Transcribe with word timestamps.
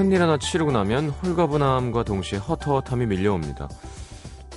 큰일 0.00 0.22
하나 0.22 0.38
치르고 0.38 0.72
나면 0.72 1.10
홀가분함과 1.10 2.04
동시에 2.04 2.38
허터허함이 2.38 3.04
밀려옵니다. 3.04 3.68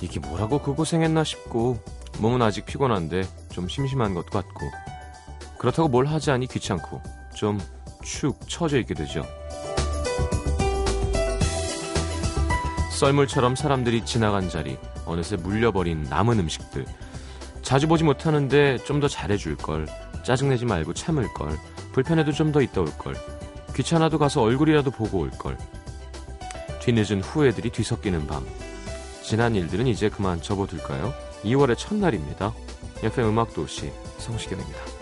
이게 0.00 0.18
뭐라고 0.18 0.62
그 0.62 0.72
고생했나 0.74 1.22
싶고 1.22 1.78
몸은 2.18 2.40
아직 2.40 2.64
피곤한데 2.64 3.24
좀 3.50 3.68
심심한 3.68 4.14
것도 4.14 4.30
같고 4.30 4.60
그렇다고 5.58 5.88
뭘 5.88 6.06
하지 6.06 6.30
않니 6.30 6.46
귀찮고 6.46 7.02
좀 7.34 7.58
축 8.02 8.38
처져 8.48 8.78
있게 8.78 8.94
되죠. 8.94 9.22
썰물처럼 12.90 13.54
사람들이 13.56 14.04
지나간 14.06 14.48
자리, 14.48 14.78
어느새 15.04 15.36
물려버린 15.36 16.04
남은 16.04 16.38
음식들. 16.38 16.86
자주 17.60 17.86
보지 17.86 18.04
못하는데 18.04 18.78
좀 18.84 19.00
더 19.00 19.08
잘해줄 19.08 19.56
걸, 19.56 19.86
짜증내지 20.22 20.64
말고 20.64 20.94
참을 20.94 21.28
걸, 21.34 21.58
불편해도 21.92 22.32
좀 22.32 22.52
더 22.52 22.62
있다 22.62 22.80
올 22.82 22.86
걸, 22.98 23.14
귀찮아도 23.74 24.18
가서 24.18 24.42
얼굴이라도 24.42 24.90
보고 24.90 25.18
올 25.20 25.30
걸. 25.30 25.58
뒤늦은 26.80 27.22
후회들이 27.22 27.70
뒤섞이는 27.70 28.26
밤. 28.26 28.46
지난 29.22 29.54
일들은 29.54 29.86
이제 29.86 30.08
그만 30.08 30.40
접어둘까요? 30.40 31.14
2월의 31.44 31.76
첫날입니다. 31.76 32.54
FM 33.02 33.28
음악도시 33.28 33.90
성시경입니다. 34.18 34.93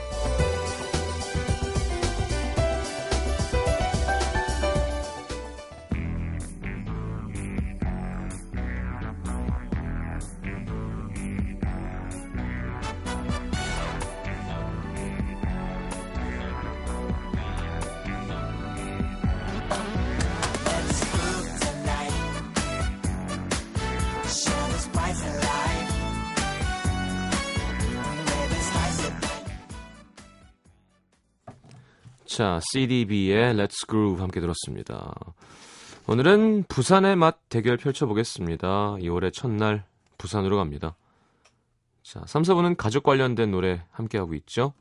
자, 32.34 32.60
CDB의 32.72 33.54
Let's 33.54 33.86
Groove 33.86 34.22
함께 34.22 34.40
들었습니다. 34.40 35.14
오늘은 36.06 36.64
부산의 36.66 37.14
맛 37.14 37.36
대결 37.50 37.76
펼쳐보겠습니다. 37.76 38.94
2월의 38.94 39.34
첫날 39.34 39.84
부산으로 40.16 40.56
갑니다. 40.56 40.96
자, 42.02 42.22
3, 42.24 42.40
4분은 42.40 42.78
가족 42.78 43.02
관련된 43.02 43.50
노래 43.50 43.82
함께하고 43.90 44.32
있죠. 44.36 44.72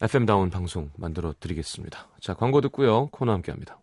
FM다운 0.00 0.50
방송 0.50 0.90
만들어 0.96 1.32
드리겠습니다. 1.38 2.08
자, 2.20 2.34
광고 2.34 2.60
듣고요. 2.60 3.06
코너 3.12 3.30
함께합니다. 3.30 3.79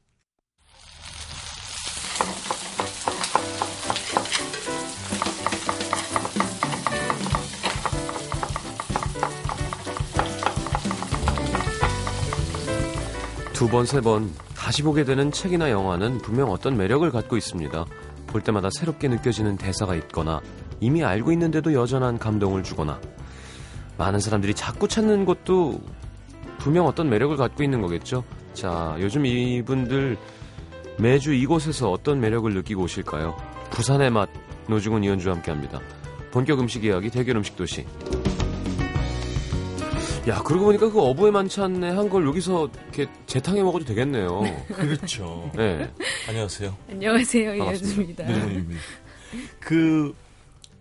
두 13.57 13.67
번, 13.67 13.87
세 13.87 14.01
번 14.01 14.31
다시 14.55 14.83
보게 14.83 15.03
되는 15.03 15.31
책이나 15.31 15.71
영화는 15.71 16.19
분명 16.19 16.51
어떤 16.51 16.77
매력을 16.77 17.09
갖고 17.09 17.37
있습니다. 17.37 17.85
볼 18.27 18.41
때마다 18.41 18.69
새롭게 18.69 19.07
느껴지는 19.07 19.57
대사가 19.57 19.95
있거나 19.95 20.41
이미 20.79 21.03
알고 21.03 21.31
있는데도 21.31 21.73
여전한 21.73 22.19
감동을 22.19 22.61
주거나 22.61 23.01
많은 23.97 24.19
사람들이 24.19 24.53
자꾸 24.53 24.87
찾는 24.87 25.25
것도 25.25 25.81
분명 26.59 26.85
어떤 26.85 27.09
매력을 27.09 27.35
갖고 27.35 27.63
있는 27.63 27.81
거겠죠. 27.81 28.23
자, 28.53 28.95
요즘 28.99 29.25
이분들 29.25 30.17
매주 30.99 31.33
이곳에서 31.33 31.89
어떤 31.91 32.19
매력을 32.19 32.53
느끼고 32.53 32.83
오실까요? 32.83 33.35
부산의 33.71 34.11
맛 34.11 34.29
노중훈 34.69 35.03
이현주와 35.03 35.33
함께합니다. 35.33 35.79
본격 36.29 36.59
음식 36.59 36.83
이야기 36.83 37.09
대결 37.09 37.37
음식 37.37 37.55
도시. 37.55 37.87
야, 40.27 40.41
그러고 40.43 40.65
보니까 40.65 40.89
그 40.91 40.99
어부의 41.01 41.31
만찬에 41.31 41.89
한 41.91 42.09
걸 42.09 42.25
여기서 42.27 42.69
이렇게 42.83 43.07
재탕해 43.27 43.61
먹어도 43.63 43.85
되겠네요. 43.85 44.43
그렇죠. 44.73 45.49
네. 45.55 45.89
안녕하세요. 46.27 46.75
안녕하세요. 46.89 47.55
이현주입니다. 47.55 48.23
노정훈입니다. 48.25 48.81
그 49.59 50.13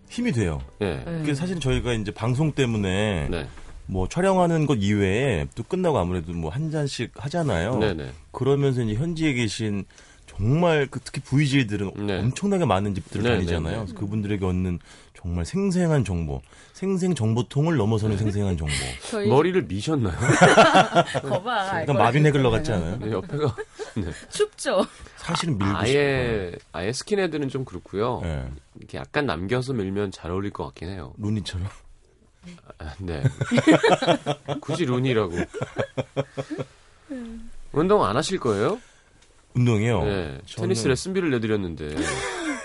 힘이 0.08 0.32
돼요. 0.32 0.60
예. 0.80 1.02
네. 1.04 1.22
그 1.26 1.34
사실 1.34 1.60
저희가 1.60 1.92
이제 1.92 2.10
방송 2.12 2.52
때문에 2.52 3.28
네. 3.28 3.46
뭐 3.86 4.08
촬영하는 4.08 4.66
것 4.66 4.74
이외에 4.80 5.46
또 5.54 5.62
끝나고 5.62 5.98
아무래도 5.98 6.32
뭐 6.32 6.50
한 6.50 6.70
잔씩 6.72 7.12
하잖아요. 7.14 7.78
네네. 7.78 8.10
그러면서 8.32 8.82
이제 8.82 8.94
현지에 8.94 9.32
계신 9.34 9.84
정말 10.26 10.88
그 10.90 10.98
특히 11.02 11.20
VJ들은 11.22 12.06
네. 12.06 12.18
엄청나게 12.18 12.64
많은 12.64 12.94
집들을 12.96 13.22
네, 13.22 13.30
다니잖아요. 13.36 13.78
네, 13.80 13.86
네. 13.86 13.94
그분들에게 13.94 14.44
얻는 14.44 14.80
정말 15.26 15.44
생생한 15.44 16.04
정보, 16.04 16.41
생생 16.72 17.12
정보통을 17.12 17.76
넘어서는 17.76 18.16
생생한 18.16 18.56
정보. 18.56 18.72
저희 19.10 19.26
머리를 19.28 19.60
미셨나요? 19.64 20.14
거봐. 21.20 21.81
약간 21.82 21.97
마빈 21.97 22.25
해글러 22.26 22.48
같지 22.50 22.70
않아요? 22.70 22.97
네, 22.98 23.10
옆에가 23.10 23.56
춥죠. 24.31 24.86
사실은 25.16 25.59
밀고 25.59 25.76
아예 25.76 26.53
아예 26.70 26.92
스킨헤드는 26.92 27.48
좀 27.48 27.65
그렇고요. 27.65 28.20
싶어요. 28.22 28.32
네. 28.44 28.48
이렇게 28.76 28.98
약간 28.98 29.26
남겨서 29.26 29.72
밀면 29.72 30.12
잘 30.12 30.31
어울릴 30.31 30.53
것 30.53 30.65
같긴 30.66 30.91
해요. 30.91 31.12
루니처럼. 31.19 31.66
아, 32.78 32.94
네. 33.00 33.25
굳이 34.60 34.84
룬이라고. 34.84 35.32
운동 37.72 38.04
안 38.04 38.16
하실 38.16 38.38
거예요? 38.38 38.78
운동이요. 39.54 40.04
네. 40.04 40.38
저는 40.47 40.69
테니스 40.69 40.86
레슨비를 40.86 41.31
내드렸는데 41.31 41.97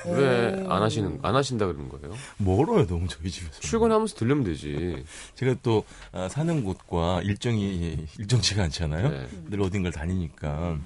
왜 0.08 0.66
안 0.70 0.82
하시는 0.84 1.20
안 1.22 1.36
하신다 1.36 1.66
그러는 1.68 1.90
거예요? 1.90 2.16
멀어요, 2.38 2.86
너무 2.88 3.08
저희 3.08 3.30
집에서. 3.30 3.60
출근하면서 3.60 4.16
들르면 4.16 4.44
되지. 4.44 5.04
제가 5.36 5.56
또 5.64 5.84
아, 6.12 6.28
사는 6.30 6.64
곳과 6.64 7.22
일정이 7.24 8.06
일정치가 8.20 8.64
않잖아요. 8.64 9.10
네. 9.10 9.28
늘 9.50 9.62
어딘가를 9.62 9.92
다니니까. 9.94 10.78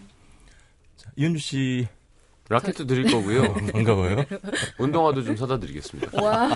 자, 0.98 1.10
이현주 1.16 1.40
씨 1.40 1.88
라켓도 2.50 2.86
드릴 2.86 3.12
거고요. 3.12 3.54
반가워요. 3.74 4.24
운동화도 4.78 5.24
좀 5.24 5.36
사다 5.36 5.60
드리겠습니다. 5.60 6.22
와, 6.24 6.50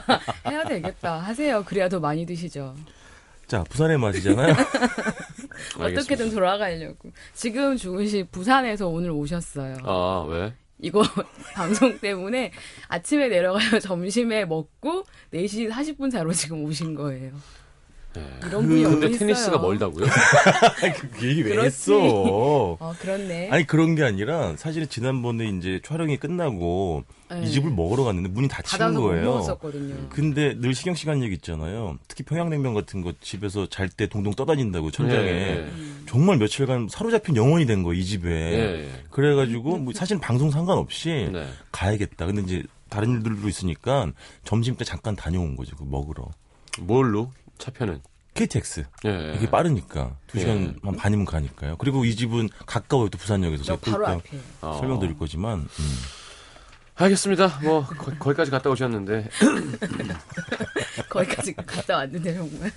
해야 0.47 0.63
되겠다. 0.63 1.17
하세요. 1.19 1.63
그래야 1.65 1.89
더 1.89 1.99
많이 1.99 2.25
드시죠. 2.25 2.75
자, 3.47 3.63
부산의 3.63 3.97
맛이잖아요. 3.97 4.53
어떻게든 5.79 6.29
돌아가려고. 6.31 7.11
지금 7.33 7.75
주은 7.75 8.07
씨 8.07 8.23
부산에서 8.23 8.87
오늘 8.87 9.09
오셨어요. 9.11 9.77
아, 9.83 10.25
왜? 10.29 10.53
이거 10.81 11.03
방송 11.53 11.99
때문에 11.99 12.51
아침에 12.87 13.27
내려가요. 13.27 13.79
점심에 13.81 14.45
먹고 14.45 15.03
4시 15.33 15.69
40분 15.69 16.11
자로 16.11 16.31
지금 16.33 16.63
오신 16.63 16.95
거예요. 16.95 17.33
네. 18.15 18.25
이런 18.47 18.67
분이 18.67 18.85
어디 18.85 18.91
근데 18.93 19.07
있어요? 19.07 19.19
테니스가 19.19 19.57
멀다고요? 19.59 20.05
그 21.19 21.29
얘기 21.29 21.43
왜 21.43 21.49
그렇지. 21.51 21.65
했어? 21.67 21.97
어, 22.01 22.93
그렇네. 22.99 23.49
아니 23.51 23.67
그런 23.67 23.93
게 23.93 24.03
아니라 24.03 24.55
사실은 24.57 24.89
지난번에 24.89 25.47
이제 25.49 25.79
촬영이 25.83 26.17
끝나고 26.17 27.03
네. 27.29 27.43
이 27.43 27.49
집을 27.51 27.69
먹으러 27.71 28.03
갔는데 28.03 28.29
문이 28.29 28.47
닫힌 28.47 28.93
거예요. 28.95 29.45
근데 30.09 30.55
늘 30.59 30.73
신경 30.73 30.95
시간 30.95 31.21
얘기 31.23 31.35
있잖아요. 31.35 31.97
특히 32.07 32.23
평양냉면 32.23 32.73
같은 32.73 33.01
거 33.01 33.13
집에서 33.21 33.67
잘 33.67 33.89
때 33.89 34.07
동동 34.07 34.33
떠다닌다고 34.33 34.91
천장에 34.91 35.23
네. 35.31 35.71
정말 36.07 36.37
며칠간 36.37 36.87
사로잡힌 36.89 37.35
영혼이 37.35 37.65
된 37.65 37.83
거예요 37.83 37.99
이 37.99 38.05
집에. 38.05 38.29
네. 38.29 39.03
그래가지고 39.09 39.77
뭐 39.77 39.93
사실 39.93 40.19
방송 40.19 40.51
상관없이 40.51 41.29
네. 41.31 41.47
가야겠다. 41.71 42.25
근데 42.27 42.41
이제 42.43 42.63
다른 42.89 43.13
일들도 43.13 43.47
있으니까 43.49 44.11
점심 44.43 44.75
때 44.75 44.85
잠깐 44.85 45.15
다녀온 45.15 45.55
거죠. 45.55 45.75
그 45.75 45.83
먹으러. 45.83 46.29
뭘로? 46.79 47.31
차편은? 47.57 47.99
KTX. 48.35 48.85
예. 49.05 49.33
이게 49.35 49.49
빠르니까 49.49 50.15
두 50.27 50.39
시간 50.39 50.61
예. 50.61 50.73
한 50.81 50.95
반이면 50.95 51.25
가니까요. 51.25 51.75
그리고 51.77 52.05
이 52.05 52.15
집은 52.15 52.47
가까워요. 52.65 53.09
또 53.09 53.17
부산역에서 53.17 53.63
저 53.63 53.77
제가 53.77 53.97
바로 53.97 54.05
또 54.05 54.11
앞에. 54.19 54.37
어. 54.61 54.77
설명드릴 54.79 55.17
거지만 55.17 55.59
음. 55.59 55.95
알겠습니다. 57.01 57.59
뭐 57.63 57.85
거, 57.85 58.11
거기까지 58.19 58.51
갔다 58.51 58.69
오셨는데 58.69 59.29
거기까지 61.09 61.53
갔다 61.55 61.97
왔는데 61.97 62.33
정말. 62.35 62.71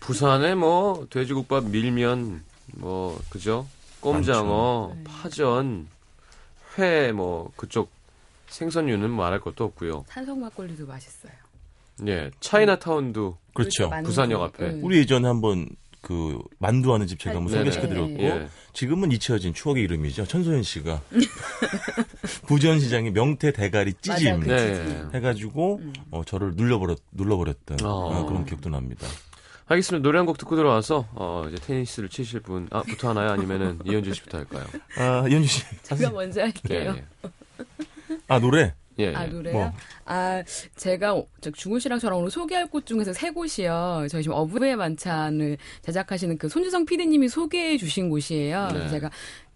부산에 0.00 0.54
뭐 0.54 1.06
돼지국밥, 1.10 1.64
밀면 1.66 2.42
뭐 2.74 3.20
그죠? 3.30 3.66
꼼장어, 4.00 4.94
많죠. 4.96 5.10
파전, 5.10 5.88
회 6.76 7.12
뭐 7.12 7.52
그쪽 7.56 7.90
생선류는 8.48 9.10
말할 9.10 9.40
것도 9.40 9.64
없고요. 9.64 10.04
산성 10.08 10.40
막걸리도 10.40 10.86
맛있어요. 10.86 11.32
예, 12.06 12.30
차이나타운도 12.40 13.36
그렇죠. 13.54 13.88
만두. 13.88 14.08
부산역 14.10 14.42
앞에. 14.42 14.64
응. 14.66 14.80
우리 14.84 14.98
예전에 14.98 15.26
한번 15.28 15.68
그 16.00 16.38
만두하는 16.58 17.06
집 17.06 17.18
제가 17.18 17.36
한번 17.36 17.52
네네. 17.52 17.70
소개시켜드렸고 17.70 18.22
예. 18.22 18.48
지금은 18.72 19.10
잊혀진 19.12 19.52
추억의 19.54 19.82
이름이죠. 19.84 20.26
천소연 20.26 20.62
씨가 20.62 21.02
부전시장의 22.46 23.12
명태 23.12 23.52
대가리 23.52 23.94
찌짐 24.00 24.40
맞아, 24.40 24.46
그 24.46 24.50
네. 25.12 25.18
해가지고 25.18 25.78
음. 25.82 25.92
어, 26.10 26.22
저를 26.24 26.52
눌러버렸 26.54 26.98
눌러버렸던 27.12 27.78
어. 27.84 27.88
어, 27.90 28.26
그런 28.26 28.44
기억도 28.44 28.70
납니다. 28.70 29.06
알겠습니다. 29.66 30.02
노래 30.02 30.18
한 30.18 30.26
곡 30.26 30.38
듣고 30.38 30.56
들어와서 30.56 31.06
어, 31.12 31.44
이제 31.48 31.56
테니스를 31.66 32.08
치실 32.08 32.40
분 32.40 32.68
아 32.70 32.82
부터 32.82 33.10
하나요? 33.10 33.30
아니면은 33.30 33.78
이현주 33.84 34.14
씨부터 34.14 34.38
할까요? 34.38 34.64
아, 34.96 35.26
이현주 35.28 35.46
씨. 35.48 35.62
제가 35.82 36.10
먼저 36.10 36.40
예, 36.40 36.44
할게요. 36.44 36.96
예. 36.96 37.28
아, 38.28 38.38
노래? 38.38 38.74
예, 38.98 39.04
예. 39.10 39.14
아 39.14 39.26
노래요? 39.26 39.52
뭐. 39.52 39.72
아 40.08 40.42
제가 40.74 41.22
저 41.40 41.50
중훈 41.50 41.78
씨랑 41.78 41.98
저랑 41.98 42.18
오늘 42.18 42.30
소개할 42.30 42.66
곳 42.66 42.86
중에서 42.86 43.12
세 43.12 43.30
곳이요. 43.30 44.06
저희 44.10 44.22
지금 44.22 44.36
어부의 44.36 44.76
만찬을 44.76 45.58
제작하시는 45.82 46.38
그 46.38 46.48
손주성 46.48 46.86
PD님이 46.86 47.28
소개해 47.28 47.76
주신 47.76 48.08
곳이에요. 48.08 48.68
네. 48.72 48.88
제가 48.88 49.10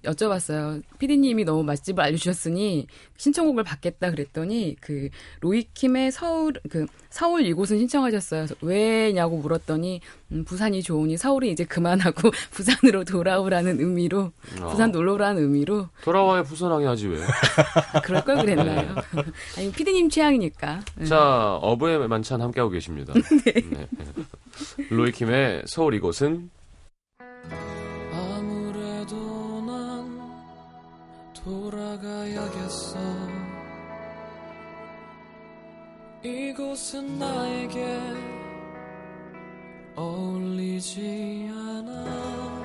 여쭤봤어요. 0.04 0.82
PD님이 0.98 1.44
너무 1.44 1.62
맛집을 1.62 2.02
알려주셨으니 2.02 2.86
신청곡을 3.16 3.64
받겠다 3.64 4.10
그랬더니 4.10 4.76
그 4.80 5.08
로이킴의 5.40 6.10
서울 6.12 6.54
그 6.70 6.86
서울 7.08 7.46
이곳은 7.46 7.78
신청하셨어요. 7.78 8.46
왜냐고 8.62 9.38
물었더니 9.38 10.00
음, 10.32 10.44
부산이 10.44 10.82
좋으니 10.82 11.16
서울은 11.16 11.48
이제 11.48 11.64
그만하고 11.64 12.30
부산으로 12.50 13.04
돌아오라는 13.04 13.80
의미로 13.80 14.32
어. 14.60 14.68
부산 14.68 14.90
놀러 14.90 15.14
오라는 15.14 15.42
의미로 15.42 15.88
돌아와야 16.02 16.42
부산항이 16.42 16.84
하지 16.84 17.08
왜? 17.08 17.18
아, 17.92 18.00
그럴 18.02 18.24
걸 18.24 18.38
그랬나요? 18.38 18.94
아니 19.56 19.70
피디님 19.70 20.08
취향이니까. 20.08 20.80
네. 20.96 21.04
자, 21.04 21.56
어부의 21.56 22.08
만찬 22.08 22.40
함께하고 22.40 22.70
계십니다. 22.70 23.12
네. 23.44 23.88
로이킴의 24.90 25.62
서울 25.66 25.94
이곳은 25.94 26.50
돌아가야겠어 31.44 32.98
이곳은 36.22 37.18
나에게 37.18 38.00
어울리지 39.96 41.50
않아 41.52 42.62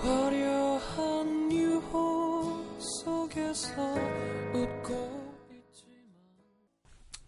화려한 0.00 1.52
유호 1.52 2.78
속에서 2.80 3.94
웃고 4.52 5.36
있지만 5.52 6.02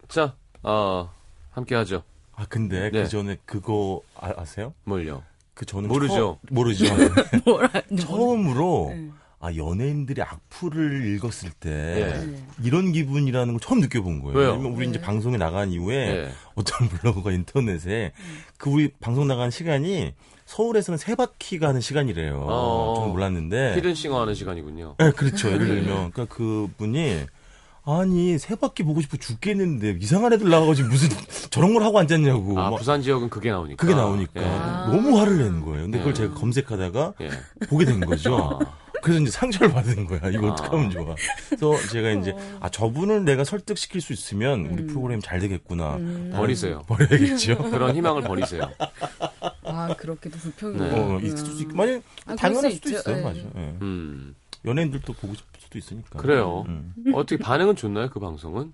자, 0.08 0.36
어, 0.64 1.08
함께 1.52 1.76
하죠. 1.76 2.02
아, 2.32 2.44
근데 2.48 2.90
네. 2.90 3.02
그 3.02 3.08
전에 3.08 3.36
그거 3.46 4.02
아, 4.16 4.32
아세요? 4.36 4.74
뭘요? 4.82 5.22
그 5.54 5.64
저는 5.64 5.88
모르죠. 5.88 6.14
처음- 6.14 6.54
모르죠. 6.54 6.84
뭐라 7.46 7.70
처음으로 7.98 8.92
네. 8.94 9.08
아 9.40 9.54
연예인들이 9.54 10.22
악플을 10.22 11.14
읽었을 11.14 11.50
때 11.60 11.70
예. 11.70 12.26
네. 12.26 12.46
이런 12.62 12.92
기분이라는 12.92 13.52
걸 13.52 13.60
처음 13.60 13.80
느껴본 13.80 14.22
거예요. 14.22 14.38
왜요? 14.38 14.50
왜냐면 14.52 14.72
우리 14.72 14.88
이제 14.88 14.98
네. 14.98 15.04
방송에 15.04 15.36
나간 15.36 15.70
이후에 15.70 15.96
예. 15.96 16.30
어떤 16.54 16.88
블로그가 16.88 17.30
인터넷에 17.32 18.12
그 18.56 18.70
우리 18.70 18.90
방송 19.00 19.26
나간 19.28 19.50
시간이 19.50 20.14
서울에서는 20.46 20.98
세 20.98 21.14
바퀴가 21.14 21.68
하는 21.68 21.80
시간이래요. 21.80 22.44
어. 22.48 22.94
저는 22.96 23.12
몰랐는데. 23.12 23.76
히든싱어 23.76 24.20
하는 24.20 24.34
시간이군요. 24.34 24.96
네, 24.98 25.10
그렇죠. 25.12 25.48
예를 25.50 25.66
들면 25.66 26.10
그러니까 26.12 26.24
그분이 26.26 27.20
아니 27.86 28.38
세 28.38 28.54
바퀴 28.54 28.82
보고 28.82 29.00
싶어 29.02 29.16
죽겠는데 29.18 29.98
이상한 30.00 30.32
애들 30.32 30.48
나와가지고 30.48 30.88
무슨 30.88 31.08
저런 31.50 31.74
걸 31.74 31.82
하고 31.82 31.98
앉았냐고. 31.98 32.58
아, 32.58 32.70
막 32.70 32.78
부산 32.78 33.02
지역은 33.02 33.28
그게 33.28 33.50
나오니까. 33.50 33.76
그게 33.80 33.94
나오니까 33.94 34.40
예. 34.40 34.46
아. 34.46 34.86
너무 34.90 35.18
화를 35.18 35.36
내는 35.38 35.60
거예요. 35.62 35.82
근데 35.82 35.98
그걸 35.98 36.12
예. 36.12 36.16
제가 36.16 36.34
검색하다가 36.34 37.14
예. 37.20 37.30
보게 37.68 37.84
된 37.84 38.00
거죠. 38.00 38.58
아. 38.62 38.84
그래서 39.02 39.20
이제 39.20 39.30
상처를 39.30 39.70
받은 39.74 40.06
거야. 40.06 40.30
이거 40.30 40.48
아. 40.48 40.52
어떡하면 40.52 40.90
좋아. 40.90 41.14
그래서 41.50 41.76
제가 41.92 42.12
이제 42.12 42.34
아 42.60 42.70
저분을 42.70 43.26
내가 43.26 43.44
설득시킬 43.44 44.00
수 44.00 44.14
있으면 44.14 44.64
우리 44.72 44.84
음. 44.84 44.86
프로그램 44.86 45.20
잘 45.20 45.38
되겠구나. 45.40 45.96
음. 45.96 46.32
버리세요. 46.34 46.82
버려야겠죠. 46.86 47.58
그런 47.70 47.94
희망을 47.94 48.22
버리세요. 48.22 48.62
아 49.62 49.94
그렇게도 49.94 50.38
불평이. 50.38 50.78
네. 50.78 50.90
어, 50.90 51.18
있을 51.22 51.36
수도 51.36 51.60
있고 51.60 51.76
만약 51.76 52.02
아, 52.24 52.34
당연할 52.34 52.70
수 52.70 52.76
수도 52.76 52.88
있죠. 52.88 52.98
있어요. 53.00 53.18
예. 53.18 53.22
맞아. 53.22 53.40
예. 53.40 53.76
음. 53.82 54.34
연예인들도 54.64 55.12
보고 55.14 55.34
싶을 55.34 55.60
수도 55.60 55.78
있으니까. 55.78 56.18
그래요. 56.18 56.64
음. 56.68 56.94
어떻게 57.14 57.36
반응은 57.42 57.76
좋나요, 57.76 58.08
그 58.10 58.18
방송은? 58.20 58.72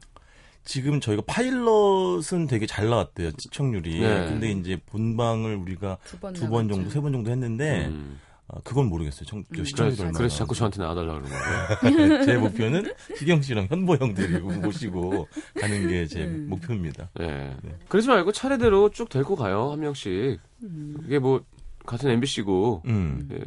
지금 0.64 1.00
저희가 1.00 1.22
파일럿은 1.26 2.46
되게 2.46 2.66
잘 2.66 2.88
나왔대요 2.88 3.30
시청률이. 3.38 4.00
네. 4.00 4.26
근데 4.26 4.50
이제 4.52 4.78
본방을 4.86 5.56
우리가 5.56 5.96
두번 6.04 6.34
두번 6.34 6.68
정도, 6.68 6.90
세 6.90 7.00
번 7.00 7.12
정도 7.12 7.30
했는데 7.30 7.86
음. 7.86 8.18
아, 8.46 8.58
그건 8.64 8.86
모르겠어요. 8.88 9.24
청, 9.24 9.42
저 9.54 9.60
음. 9.62 9.64
시청률이 9.64 9.96
그래서, 9.96 10.02
얼마나. 10.02 10.18
그래서 10.18 10.36
자꾸 10.36 10.54
저한테 10.54 10.82
나와달라고 10.82 11.20
그러는 11.22 11.38
거예요. 12.00 12.24
제 12.26 12.36
목표는 12.36 12.92
희경 13.18 13.40
씨랑 13.42 13.68
현보 13.70 13.96
형 13.96 14.12
데리고 14.14 14.50
모시고 14.52 15.28
가는 15.58 15.88
게제 15.88 16.24
음. 16.24 16.46
목표입니다. 16.50 17.08
예. 17.20 17.26
네. 17.62 17.76
그러지 17.88 18.08
말고 18.08 18.32
차례대로 18.32 18.90
쭉 18.90 19.08
데리고 19.08 19.36
가요, 19.36 19.70
한 19.70 19.80
명씩. 19.80 20.40
음. 20.64 20.96
이게 21.06 21.18
뭐, 21.18 21.42
같은 21.86 22.10
MBC고, 22.10 22.82
음. 22.86 23.28
예, 23.32 23.40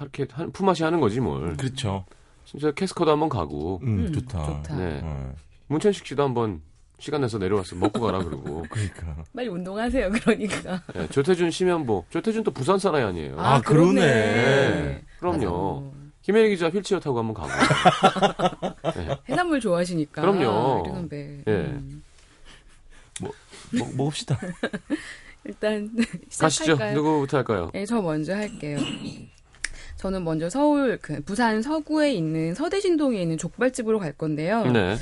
이렇게 0.00 0.26
한, 0.30 0.52
품앗이 0.52 0.82
하는 0.82 1.00
거지, 1.00 1.20
뭘. 1.20 1.56
그렇죠. 1.56 2.04
진짜 2.44 2.70
캐스커도 2.72 3.10
한번 3.10 3.28
가고, 3.28 3.80
음, 3.82 4.06
음, 4.06 4.12
좋다. 4.12 4.44
좋다. 4.44 4.76
네. 4.76 5.00
어, 5.02 5.34
문천식 5.68 6.06
씨도 6.06 6.22
한번 6.22 6.62
시간 6.98 7.22
내서 7.22 7.38
내려와서 7.38 7.76
먹고 7.76 8.00
가라 8.00 8.22
그러고. 8.22 8.64
그러니까. 8.70 9.24
빨리 9.34 9.48
운동하세요. 9.48 10.10
그러니까. 10.10 10.82
예, 10.96 11.06
조태준 11.08 11.50
심연보. 11.50 12.04
조태준 12.10 12.44
또 12.44 12.50
부산 12.50 12.78
사나이 12.78 13.02
아니에요. 13.02 13.40
아, 13.40 13.60
그러네. 13.60 14.00
네. 14.00 15.04
그럼요. 15.18 15.36
맞아. 15.36 15.48
어. 15.50 15.92
김혜리 16.22 16.50
기자 16.50 16.68
휠체어 16.68 17.00
타고 17.00 17.18
한번 17.18 17.34
가고. 17.34 17.48
해산물 19.28 19.60
좋아하시니까. 19.60 20.20
그럼요. 20.20 20.84
선배. 20.92 21.42
예. 21.46 21.50
음. 21.50 22.02
먹, 23.72 23.96
먹읍시다. 23.96 24.38
일단 25.44 25.90
가시죠. 26.38 26.48
시작할까요? 26.64 26.94
누구부터 26.94 27.36
할까요? 27.38 27.70
네, 27.72 27.86
저 27.86 28.00
먼저 28.00 28.34
할게요. 28.34 28.78
저는 29.96 30.24
먼저 30.24 30.48
서울 30.48 30.98
그 31.00 31.20
부산 31.22 31.60
서구에 31.60 32.12
있는 32.14 32.54
서대신동에 32.54 33.20
있는 33.20 33.36
족발집으로 33.36 33.98
갈 33.98 34.12
건데요. 34.12 34.64
네. 34.66 34.96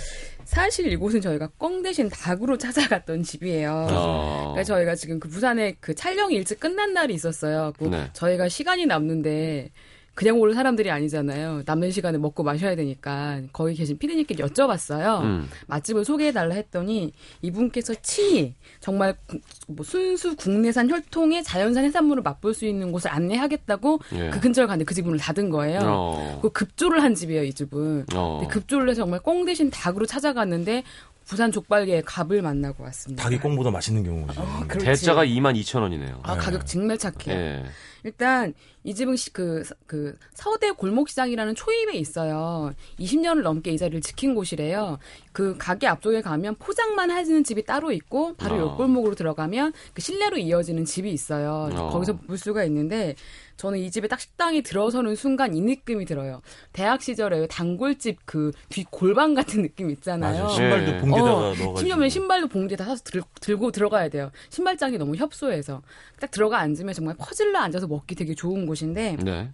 사실 0.44 0.90
이곳은 0.93 1.20
저희가 1.20 1.50
꽝 1.58 1.82
대신 1.82 2.08
닭으로 2.08 2.56
찾아갔던 2.58 3.23
집이에요. 3.23 3.87
어. 3.90 4.52
그러니까 4.55 4.64
저희가 4.64 4.94
지금 4.96 5.20
그 5.20 5.29
부산에 5.29 5.76
그 5.79 5.94
촬영이 5.94 6.35
일찍 6.35 6.58
끝난 6.58 6.94
날이 6.94 7.14
있었어요. 7.14 7.72
그 7.79 7.84
네. 7.84 8.08
저희가 8.13 8.48
시간이 8.48 8.86
남는데 8.86 9.70
그냥 10.19 10.41
올 10.41 10.53
사람들이 10.53 10.91
아니잖아요. 10.91 11.63
남는 11.65 11.93
시간에 11.93 12.19
먹고 12.19 12.43
마셔야 12.43 12.75
되니까 12.75 13.41
거기 13.53 13.75
계신 13.75 13.96
피디님께 13.98 14.34
여쭤봤어요. 14.34 15.20
음. 15.22 15.48
맛집을 15.69 16.05
소개해달라 16.05 16.56
했더니 16.56 17.13
이분께서 17.41 17.94
친히 18.03 18.56
정말 18.81 19.15
구- 19.29 19.39
뭐 19.69 19.84
순수 19.84 20.34
국내산 20.34 20.91
혈통의 20.91 21.44
자연산 21.44 21.84
해산물을 21.84 22.25
맛볼 22.25 22.53
수 22.53 22.67
있는 22.67 22.91
곳을 22.91 23.13
안내하겠다고 23.13 24.01
예. 24.15 24.31
그 24.31 24.41
근처를 24.41 24.67
갔는데 24.67 24.87
그집 24.87 25.05
문을 25.05 25.20
닫은 25.20 25.51
거예요. 25.51 25.79
어. 25.84 26.39
그 26.43 26.51
급조를 26.51 27.01
한 27.01 27.15
집이에요, 27.15 27.44
이 27.44 27.53
집은. 27.53 28.06
어. 28.13 28.44
급조를 28.51 28.89
해서 28.89 29.03
정말 29.03 29.20
꽁 29.20 29.44
대신 29.44 29.70
닭으로 29.70 30.05
찾아갔는데 30.05 30.82
부산 31.29 31.53
족발계의 31.53 32.03
갑을 32.06 32.41
만나고 32.41 32.82
왔습니다. 32.85 33.23
닭이 33.23 33.39
꽁보다 33.39 33.70
맛있는 33.70 34.03
경우죠. 34.03 34.43
그렇지. 34.67 34.87
대짜가 34.87 35.27
2만 35.27 35.55
2천 35.61 35.82
원이네요. 35.82 36.20
아, 36.23 36.37
가격 36.39 36.67
정말 36.67 36.97
착해요. 36.97 37.37
예. 37.37 37.65
일단 38.05 38.55
이 38.82 38.94
집은 38.94 39.17
시- 39.17 39.31
그, 39.32 39.63
그 39.87 40.17
서대 40.32 40.70
골목시장이라는 40.70 41.55
초입에 41.55 41.99
있어요. 41.99 42.73
20년을 42.99 43.43
넘게 43.43 43.73
이 43.73 43.77
자리를 43.77 44.01
지킨 44.01 44.35
곳이래요. 44.35 44.99
그 45.32 45.56
가게 45.58 45.87
앞쪽에 45.87 46.23
가면 46.23 46.55
포장만 46.55 47.11
하시는 47.11 47.44
집이 47.44 47.65
따로 47.67 47.93
있고 47.93 48.35
바로 48.37 48.55
어. 48.55 48.58
옆골목으로 48.61 49.15
들어가면 49.15 49.75
그 49.93 50.01
실내로 50.01 50.39
이어지는 50.39 50.87
집이 50.87 51.11
있어요. 51.13 51.69
어. 51.75 51.91
거기서 51.91 52.17
볼 52.17 52.39
수가 52.39 52.65
있는데 52.65 53.17
저는 53.58 53.81
이 53.81 53.91
집에 53.91 54.06
딱 54.06 54.20
식당에 54.20 54.62
들어서는 54.62 55.17
순간 55.17 55.53
이 55.55 55.60
느낌이 55.60 56.05
들어요. 56.05 56.41
대학 56.72 57.03
시절에 57.03 57.48
단골집 57.48 58.24
그뒤 58.24 58.84
골반 58.88 59.34
같은 59.34 59.62
느낌 59.62 59.91
있잖아요. 59.91 60.44
맞아. 60.44 60.55
신발도 60.55 60.93
네. 60.93 60.98
봉지에다가 60.98 61.34
어, 61.34 61.41
넣어가지고. 61.41 61.77
심지어는 61.77 62.08
신발도 62.08 62.48
봉지에 62.48 62.77
다 62.77 62.84
사서 62.84 63.03
들, 63.03 63.20
들고 63.41 63.72
들어가야 63.72 64.08
돼요. 64.10 64.31
신발장이 64.50 64.96
너무 64.96 65.17
협소해서. 65.17 65.82
딱 66.20 66.31
들어가 66.31 66.60
앉으면 66.60 66.94
정말 66.94 67.17
퍼질러 67.19 67.58
앉아서 67.58 67.88
먹기 67.88 68.15
되게 68.15 68.32
좋은 68.34 68.65
곳인데, 68.65 69.17
네. 69.24 69.50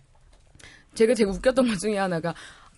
제가 0.93 1.15
되게 1.15 1.29
웃겼던 1.29 1.67
것 1.67 1.79
중에 1.79 1.97
하나가, 1.97 2.35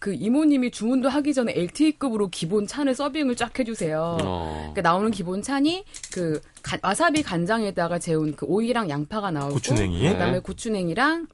그 0.07 0.15
이모님이 0.15 0.71
주문도 0.71 1.09
하기 1.09 1.35
전에 1.35 1.53
LTE급으로 1.57 2.29
기본 2.29 2.69
찬을 2.69 2.95
서빙을 2.95 3.35
쫙 3.35 3.59
해주세요. 3.59 4.19
어. 4.23 4.57
그러니까 4.73 4.83
나오는 4.83 5.11
기본 5.11 5.43
찬이 5.43 5.85
그 6.15 6.41
가- 6.63 6.79
와사비 6.81 7.25
간장에다가 7.25 7.99
재운 7.99 8.37
그 8.37 8.47
오이랑 8.47 8.89
양파가 8.89 9.33
나오고 9.33 9.55
고추냉이. 9.55 10.09
그다음에 10.11 10.35
네. 10.35 10.39
고추냉이랑 10.39 11.27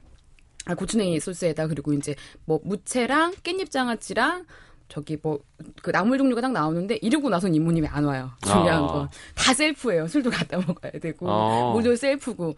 아, 0.64 0.74
고추냉이 0.74 1.20
소스에다 1.20 1.66
그리고 1.66 1.92
이제 1.92 2.14
뭐 2.46 2.60
무채랑 2.64 3.32
깻잎 3.44 3.70
장아찌랑 3.70 4.46
저기 4.88 5.18
뭐 5.22 5.40
그 5.82 5.90
나물 5.90 6.16
종류가 6.16 6.40
딱 6.40 6.52
나오는데 6.52 6.98
이러고 7.02 7.28
나선 7.28 7.54
이모님이 7.54 7.88
안 7.88 8.04
와요. 8.04 8.30
중요한 8.42 8.84
아. 8.84 8.86
건다 8.86 9.54
셀프예요. 9.54 10.08
술도 10.08 10.30
갖다 10.30 10.56
먹어야 10.56 10.92
되고 10.92 11.28
어. 11.28 11.72
모두 11.74 11.94
셀프고. 11.94 12.54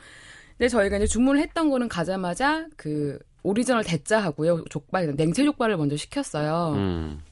근데 0.56 0.68
저희가 0.68 0.96
이제 0.98 1.08
주문을 1.08 1.40
했던 1.40 1.70
거는 1.70 1.88
가자마자 1.88 2.68
그 2.76 3.18
오리지널 3.44 3.84
대짜하고요. 3.84 4.64
족발, 4.64 5.14
냉채 5.14 5.44
족발을 5.44 5.76
먼저 5.76 5.96
시켰어요. 5.96 6.72
음. 6.74 7.22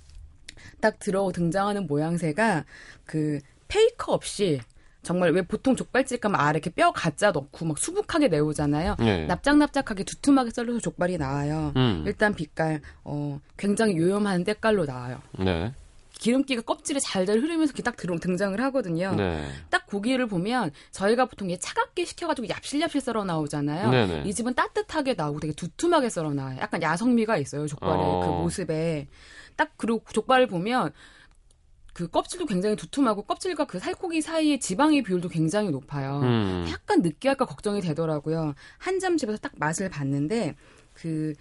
딱 0.81 0.99
들어 0.99 1.33
등장하는 1.33 1.87
모양새가 1.87 2.65
그 3.05 3.41
fake 3.69 4.13
없이 4.13 4.61
정말 5.03 5.33
왜 5.33 5.43
보통 5.43 5.75
족발집 5.75 6.21
가면 6.21 6.39
아래 6.41 6.59
이렇게 6.59 6.71
뼈 6.71 6.93
가짜 6.93 7.33
넣고 7.33 7.65
막 7.65 7.79
수북하게 7.79 8.29
내오잖아요. 8.29 8.97
예. 9.01 9.27
납작납작하게 9.27 10.05
두툼하게 10.05 10.51
썰려서 10.51 10.79
족발이 10.81 11.19
나와요. 11.19 11.73
음. 11.77 12.05
일단 12.07 12.35
빛깔 12.35 12.81
어 13.03 13.41
굉장히 13.57 13.97
요염한 13.97 14.45
때깔로 14.45 14.85
나와요. 14.85 15.21
네. 15.39 15.73
기름기가 16.23 16.63
껍질에 16.63 17.01
잘잘 17.01 17.39
흐르면서 17.39 17.73
이렇게 17.73 17.83
딱 17.83 17.97
들어 17.97 18.17
등장을 18.17 18.59
하거든요. 18.61 19.13
네. 19.17 19.45
딱 19.71 19.87
고기를 19.87 20.29
보면 20.29 20.71
저희가 20.93 21.27
보통 21.27 21.51
얘 21.51 21.57
차갑게 21.57 22.05
식혀가지고 22.05 22.47
얍실얍실 22.47 23.01
썰어 23.01 23.25
나오잖아요. 23.25 23.91
네네. 23.91 24.23
이 24.29 24.33
집은 24.33 24.55
따뜻하게 24.55 25.15
나오고 25.15 25.41
되게 25.41 25.53
두툼하게 25.53 26.09
썰어 26.11 26.33
나와요. 26.33 26.59
약간 26.61 26.81
야성미가 26.81 27.39
있어요 27.39 27.67
족발의 27.67 27.97
어. 27.99 28.21
그 28.21 28.43
모습에. 28.43 29.09
딱 29.57 29.73
그리고 29.77 30.01
족발을 30.13 30.47
보면 30.47 30.93
그 31.93 32.09
껍질도 32.09 32.47
굉장히 32.47 32.77
두툼하고 32.77 33.23
껍질과 33.25 33.65
그 33.65 33.81
살코기 33.81 34.23
사이의 34.23 34.61
지방의 34.61 35.03
비율도 35.03 35.29
굉장히 35.29 35.71
높아요. 35.71 36.21
음. 36.23 36.67
약간 36.71 37.03
느끼할까 37.03 37.47
걱정이 37.47 37.81
되더라고요. 37.81 38.55
한점 38.79 39.17
집에서 39.17 39.39
딱 39.39 39.53
맛을 39.57 39.89
봤는데 39.89 40.55
그, 40.95 41.35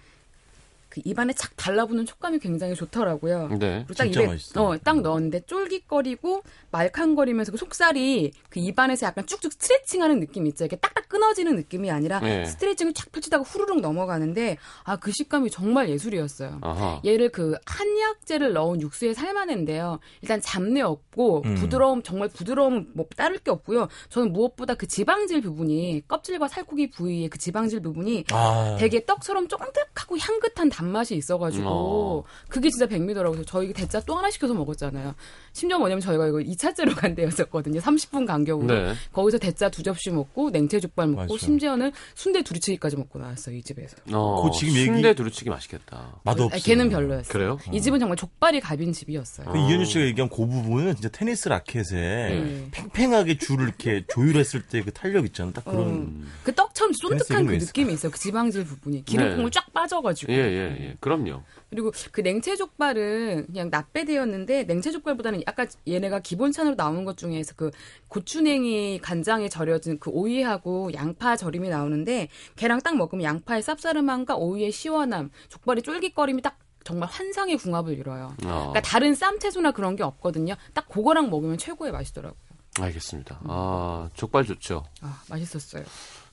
그 0.92 1.00
입안에 1.06 1.32
착 1.32 1.56
달라붙는 1.56 2.04
촉감이 2.04 2.38
굉장히 2.38 2.74
좋더라고요. 2.74 3.48
네. 3.58 3.84
그리고 3.86 3.94
딱 3.94 4.04
진짜 4.04 4.20
입에 4.20 4.28
맛있어. 4.28 4.62
어, 4.62 4.76
딱 4.76 5.00
넣었는데 5.00 5.46
쫄깃거리고 5.46 6.42
말캉거리면서 6.70 7.50
그 7.50 7.56
속살이 7.56 8.32
그 8.50 8.60
입안에서 8.60 9.06
약간 9.06 9.26
쭉쭉 9.26 9.54
스트레칭하는 9.54 10.20
느낌 10.20 10.46
있죠. 10.48 10.64
이렇게 10.64 10.76
딱딱 10.76 11.08
끊어지는 11.08 11.56
느낌이 11.56 11.90
아니라 11.90 12.20
네. 12.20 12.44
스트레칭을 12.44 12.92
쫙 12.92 13.10
펼치다가 13.10 13.42
후루룩 13.42 13.80
넘어가는데 13.80 14.58
아 14.84 14.96
그 15.02 15.10
식감이 15.10 15.50
정말 15.50 15.88
예술이었어요. 15.88 16.58
아하. 16.60 17.00
얘를 17.04 17.30
그 17.30 17.56
한약재를 17.66 18.52
넣은 18.52 18.80
육수에 18.82 19.14
삶아낸데요. 19.14 19.98
일단 20.20 20.40
잡내 20.40 20.80
없고 20.80 21.42
음. 21.44 21.54
부드러움 21.54 22.02
정말 22.02 22.28
부드러움 22.28 22.90
뭐 22.94 23.06
따를 23.16 23.38
게 23.38 23.50
없고요. 23.50 23.88
저는 24.10 24.32
무엇보다 24.32 24.74
그 24.74 24.86
지방질 24.86 25.40
부분이 25.40 26.02
껍질과 26.06 26.48
살코기 26.48 26.90
부위의 26.90 27.28
그 27.30 27.38
지방질 27.38 27.80
부분이 27.80 28.26
아, 28.32 28.76
되게 28.78 29.04
떡처럼 29.04 29.48
쫀득하고 29.48 30.18
향긋한 30.18 30.68
단맛이 30.82 31.14
있어가지고 31.16 31.64
어. 31.68 32.22
그게 32.48 32.68
진짜 32.68 32.86
백미더라고요. 32.86 33.44
저희 33.44 33.72
대짜 33.72 34.00
또 34.00 34.16
하나 34.16 34.30
시켜서 34.30 34.52
먹었잖아요. 34.52 35.14
심지어 35.52 35.78
뭐냐면 35.78 36.00
저희가 36.00 36.26
이거 36.26 36.38
2차째로 36.38 36.96
간 36.96 37.14
데였었거든요. 37.14 37.78
30분 37.80 38.26
간격으로. 38.26 38.66
네. 38.74 38.94
거기서 39.12 39.38
대짜 39.38 39.68
두 39.70 39.82
접시 39.82 40.10
먹고 40.10 40.50
냉채 40.50 40.80
족발 40.80 41.06
먹고 41.08 41.34
맞아. 41.34 41.36
심지어는 41.38 41.92
순대 42.14 42.42
두리치기까지 42.42 42.96
먹고 42.96 43.18
나왔어요. 43.20 43.56
이 43.56 43.62
집에서. 43.62 43.96
어, 44.12 44.42
그 44.42 44.50
지금 44.58 44.74
얘기- 44.74 44.86
순대 44.86 45.14
두루치기 45.14 45.50
맛있겠다. 45.50 46.20
맛없어. 46.24 46.56
아, 46.56 46.58
걔는 46.58 46.88
별로였어요. 46.90 47.32
그래요? 47.32 47.58
이 47.72 47.80
집은 47.80 48.00
정말 48.00 48.16
족발이 48.16 48.60
갑인 48.60 48.92
집이었어요. 48.92 49.50
그 49.50 49.58
이현주 49.58 49.84
씨가 49.84 50.04
얘기한 50.06 50.28
그 50.28 50.38
부분은 50.46 50.96
진짜 50.96 51.08
테니스 51.10 51.48
라켓에 51.48 51.94
네. 51.94 52.68
팽팽하게 52.72 53.38
줄을 53.38 53.66
이렇게 53.68 54.04
조율했을 54.12 54.62
때 54.66 54.82
그 54.82 54.90
탄력 54.92 55.24
있잖아. 55.26 55.52
딱 55.52 55.64
그런. 55.64 56.26
그 56.42 56.52
떡처럼 56.52 56.92
쫀득한 56.92 57.46
그 57.46 57.52
느낌이 57.52 57.92
있어요. 57.92 58.10
그 58.10 58.18
지방질 58.18 58.64
부분이 58.64 59.04
기름콩을 59.04 59.44
네. 59.44 59.50
쫙 59.52 59.72
빠져가지고. 59.72 60.32
예, 60.32 60.38
예, 60.38 60.71
예. 60.78 60.96
그럼요. 61.00 61.42
그리고 61.70 61.92
그 62.10 62.20
냉채 62.20 62.56
족발은 62.56 63.46
그냥 63.46 63.70
납배되었는데 63.70 64.64
냉채 64.64 64.90
족발보다는 64.92 65.42
약간 65.46 65.68
얘네가 65.88 66.20
기본찬으로 66.20 66.74
나오는 66.74 67.04
것 67.04 67.16
중에서 67.16 67.54
그 67.56 67.70
고추냉이 68.08 69.00
간장에 69.00 69.48
절여진 69.48 69.98
그 69.98 70.10
오이하고 70.10 70.92
양파 70.94 71.36
절임이 71.36 71.68
나오는데 71.68 72.28
걔랑 72.56 72.80
딱 72.80 72.96
먹으면 72.96 73.24
양파의 73.24 73.62
쌉싸름함과 73.62 74.38
오이의 74.38 74.70
시원함, 74.72 75.30
족발의 75.48 75.82
쫄깃거림이 75.82 76.42
딱 76.42 76.58
정말 76.84 77.08
환상의 77.08 77.56
궁합을 77.58 77.96
이뤄요. 77.98 78.34
어, 78.44 78.46
그러니까 78.46 78.80
다른 78.80 79.14
쌈채소나 79.14 79.70
그런 79.70 79.96
게 79.96 80.02
없거든요. 80.02 80.54
딱 80.74 80.88
그거랑 80.88 81.30
먹으면 81.30 81.58
최고의 81.58 81.92
맛이더라고요. 81.92 82.40
알겠습니다. 82.80 83.40
아, 83.44 84.08
족발 84.14 84.44
좋죠. 84.44 84.84
아, 85.00 85.22
맛있었어요. 85.28 85.84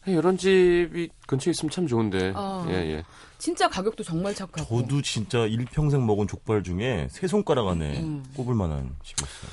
이런 0.06 0.38
집이 0.38 1.10
근처에 1.27 1.51
있으면 1.51 1.70
참 1.72 1.88
좋은데. 1.88 2.34
어. 2.36 2.65
예, 2.70 2.74
예. 2.74 3.03
진짜 3.38 3.70
가격도 3.70 4.03
정말 4.03 4.34
착하고. 4.34 4.82
저도 4.82 5.01
진짜 5.01 5.46
일평생 5.46 6.06
먹은 6.06 6.27
족발 6.27 6.63
중에 6.63 7.08
세 7.10 7.27
손가락 7.27 7.68
안에 7.68 8.00
음. 8.01 8.24
꼽을 8.36 8.56
만한 8.56 8.96
집이었어요. 9.03 9.51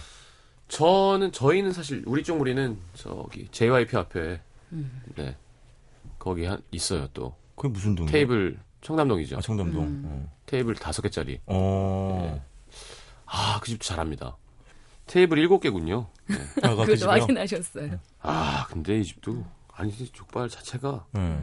저는 0.69 1.33
저희는 1.33 1.73
사실 1.73 2.03
우리 2.07 2.23
쪽 2.25 2.39
무리는 2.39 2.77
저기 2.95 3.47
JYP 3.53 3.97
앞에 3.97 4.41
음. 4.73 5.01
네 5.15 5.37
거기 6.19 6.45
한 6.45 6.61
있어요 6.73 7.07
또 7.15 7.37
그게 7.55 7.69
무슨 7.69 7.95
동이에요? 7.95 8.11
테이블 8.11 8.59
청담동이죠 8.81 9.37
아, 9.37 9.41
청담동. 9.41 9.83
음. 9.85 10.29
테이블 10.45 10.75
다섯 10.75 11.03
개짜리 11.03 11.39
어. 11.47 12.45
아그 13.27 13.69
집도 13.69 13.85
잘합니다 13.85 14.37
테이블 15.07 15.39
일곱 15.39 15.61
개군요 15.61 16.09
네. 16.27 16.37
아, 16.63 16.75
그 16.75 16.85
그것도? 16.87 17.09
확인하셨어요. 17.13 18.01
아 18.23 18.67
근데 18.69 18.99
이 18.99 19.05
집도 19.05 19.45
아니 19.77 19.93
족발 20.13 20.49
자체가 20.49 21.07
네. 21.13 21.39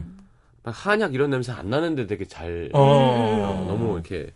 막 0.62 0.70
한약 0.86 1.14
이런 1.14 1.30
냄새 1.30 1.52
안 1.52 1.70
나는데 1.70 2.06
되게 2.06 2.24
잘 2.24 2.70
어. 2.72 2.80
어, 2.80 3.64
너무 3.68 3.94
이렇게 3.94 4.32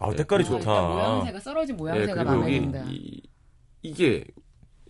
아, 0.00 0.10
때깔이 0.10 0.44
그리고 0.44 0.58
좋다. 0.58 0.82
모양새가 0.88 1.40
썰어진 1.40 1.74
예, 1.74 1.78
모양새가 1.78 2.14
그리고 2.14 2.30
마음에 2.30 2.46
여기 2.56 2.60
든다. 2.60 2.84
이, 2.90 3.22
이게 3.82 4.24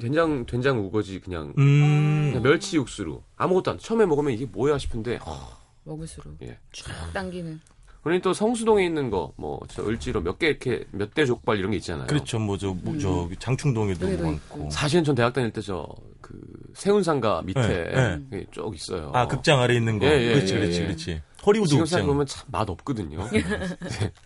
된장 0.01 0.47
된장 0.47 0.79
우거지 0.81 1.21
그냥 1.21 1.53
음. 1.59 2.29
그냥 2.31 2.43
멸치 2.43 2.77
육수로 2.77 3.23
아무것도 3.37 3.71
안 3.73 3.79
처음에 3.79 4.07
먹으면 4.07 4.33
이게 4.33 4.47
뭐야 4.47 4.79
싶은데 4.79 5.19
아, 5.23 5.57
먹을수록 5.85 6.37
예. 6.43 6.59
쭉 6.73 6.87
당기는. 7.13 7.61
그러니 8.03 8.23
또 8.23 8.33
성수동에 8.33 8.85
있는 8.87 9.11
거, 9.11 9.33
뭐, 9.37 9.59
저 9.69 9.85
을지로 9.85 10.21
몇 10.23 10.39
개 10.39 10.47
이렇게 10.47 10.87
몇 10.93 11.13
대 11.13 11.27
족발 11.27 11.59
이런 11.59 11.73
게 11.73 11.79
있잖아요. 11.79 12.07
그렇죠. 12.07 12.39
뭐, 12.39 12.57
저, 12.57 12.73
뭐, 12.73 12.97
저, 12.99 13.29
장충동에도 13.41 14.07
여기도 14.07 14.23
많고. 14.23 14.59
있고. 14.61 14.71
사실은 14.71 15.03
전 15.03 15.17
대학 15.17 15.33
다닐 15.33 15.51
때 15.51 15.61
저, 15.61 15.85
그, 16.21 16.41
세운상가 16.77 17.41
밑에 17.43 17.61
네, 17.61 18.19
예, 18.33 18.45
쭉 18.51 18.75
있어요. 18.75 19.11
아, 19.15 19.27
극장 19.27 19.61
아래 19.61 19.75
있는 19.75 19.99
거. 19.99 20.07
예, 20.07 20.11
예, 20.21 20.35
그렇지, 20.35 20.55
예, 20.55 20.59
그렇지, 20.59 20.81
예. 20.81 20.85
그렇지. 20.87 21.23
허리우드 21.47 21.69
지금. 21.71 21.87
생각해보면 21.87 22.27
참 22.27 22.45
맛 22.51 22.69
없거든요. 22.69 23.29
네. 23.31 23.43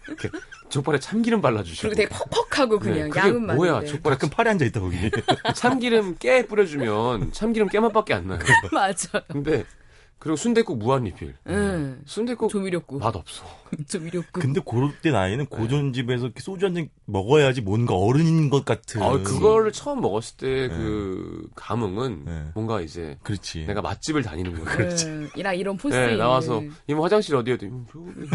이렇게 0.09 0.29
족발에 0.69 0.99
참기름 0.99 1.41
발라주시고. 1.41 1.89
그리고 1.91 1.95
되게 1.97 2.09
퍽퍽하고 2.31 2.79
네, 2.81 2.93
그냥 2.93 3.09
그게 3.11 3.21
양은 3.21 3.47
뭐야, 3.57 3.73
많은데. 3.75 3.93
족발에 3.93 4.17
가끔 4.17 4.31
팔에 4.31 4.51
앉아 4.51 4.65
있다, 4.65 4.81
거기. 4.81 4.97
참기름 5.55 6.17
깨 6.19 6.45
뿌려주면 6.47 7.33
참기름 7.33 7.69
깨맛밖에 7.69 8.15
안 8.15 8.27
나요. 8.27 8.39
맞아. 8.73 9.21
근데, 9.29 9.65
그리고 10.21 10.37
순대국 10.37 10.77
무한리필. 10.79 11.35
응. 11.49 12.03
순대국 12.05 12.51
조미료국. 12.51 12.99
맛 13.01 13.17
없어. 13.17 13.43
조미료국. 13.89 14.33
근데 14.35 14.61
그럴 14.65 14.93
때 15.01 15.11
나이는 15.11 15.47
고전집에서 15.47 16.27
이렇게 16.27 16.41
소주 16.41 16.67
한 16.67 16.75
잔 16.75 16.91
먹어야지 17.07 17.63
뭔가 17.63 17.95
어른인 17.97 18.51
것 18.51 18.67
같은. 18.67 19.03
아, 19.03 19.13
그거를 19.23 19.73
처음 19.73 20.03
먹었을 20.03 20.37
때그 20.37 21.49
감흥은 21.55 22.25
네. 22.27 22.45
뭔가 22.55 22.83
이제 22.83 23.17
그렇지. 23.23 23.65
내가 23.67 23.81
맛집을 23.81 24.23
다니는 24.23 24.63
거예요. 24.63 24.91
응. 25.07 25.31
이라 25.37 25.55
이런 25.55 25.79
포스. 25.79 25.95
네. 25.97 26.17
나와서 26.17 26.63
이모 26.87 27.03
화장실 27.03 27.35
어디에? 27.37 27.57
음, 27.63 27.87
저기, 27.91 28.29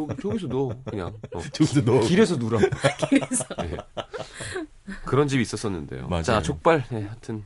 여기, 0.00 0.22
저기서 0.22 0.46
넣어 0.46 0.74
그냥 0.86 1.08
어. 1.34 1.40
저기서 1.52 1.82
넣어. 1.82 2.00
길에서 2.00 2.36
누라. 2.36 2.58
길에서. 3.10 3.44
네. 3.58 3.76
그런 5.04 5.28
집이 5.28 5.42
있었었는데요. 5.42 6.08
맞아요. 6.08 6.22
자 6.22 6.40
족발, 6.42 6.84
네, 6.90 7.02
하여튼 7.02 7.44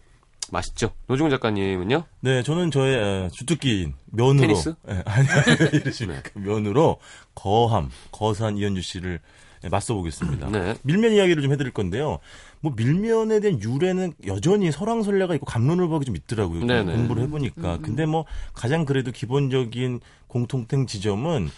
맛있죠. 0.53 0.91
노중 1.07 1.31
작가님은요? 1.31 2.05
네, 2.21 2.43
저는 2.43 2.71
저의 2.71 2.97
어, 3.25 3.29
주특기인 3.33 3.95
면으로. 4.07 4.41
테니스? 4.49 4.75
예, 4.89 5.03
아니, 5.05 5.29
아니, 5.29 5.83
네. 6.07 6.21
그 6.23 6.39
면으로 6.39 6.99
거함, 7.35 7.91
거산 8.13 8.57
이현주 8.57 8.83
씨를 8.83 9.21
예, 9.65 9.69
맞서 9.69 9.95
보겠습니다. 9.95 10.51
네. 10.51 10.75
밀면 10.83 11.13
이야기를 11.13 11.43
좀 11.43 11.53
해드릴 11.53 11.73
건데요. 11.73 12.19
뭐 12.61 12.73
밀면에 12.77 13.41
대한 13.41 13.61
유래는 13.61 14.13
여전히 14.27 14.71
설왕설래가 14.71 15.35
있고 15.37 15.47
감론을박이 15.47 16.05
좀 16.05 16.15
있더라고요. 16.17 16.61
좀 16.61 16.69
네네. 16.69 16.93
공부를 16.95 17.23
해보니까. 17.25 17.79
근데 17.79 18.07
뭐 18.07 18.25
가장 18.55 18.85
그래도 18.85 19.11
기본적인 19.13 20.01
공통된 20.29 20.87
지점은 20.87 21.49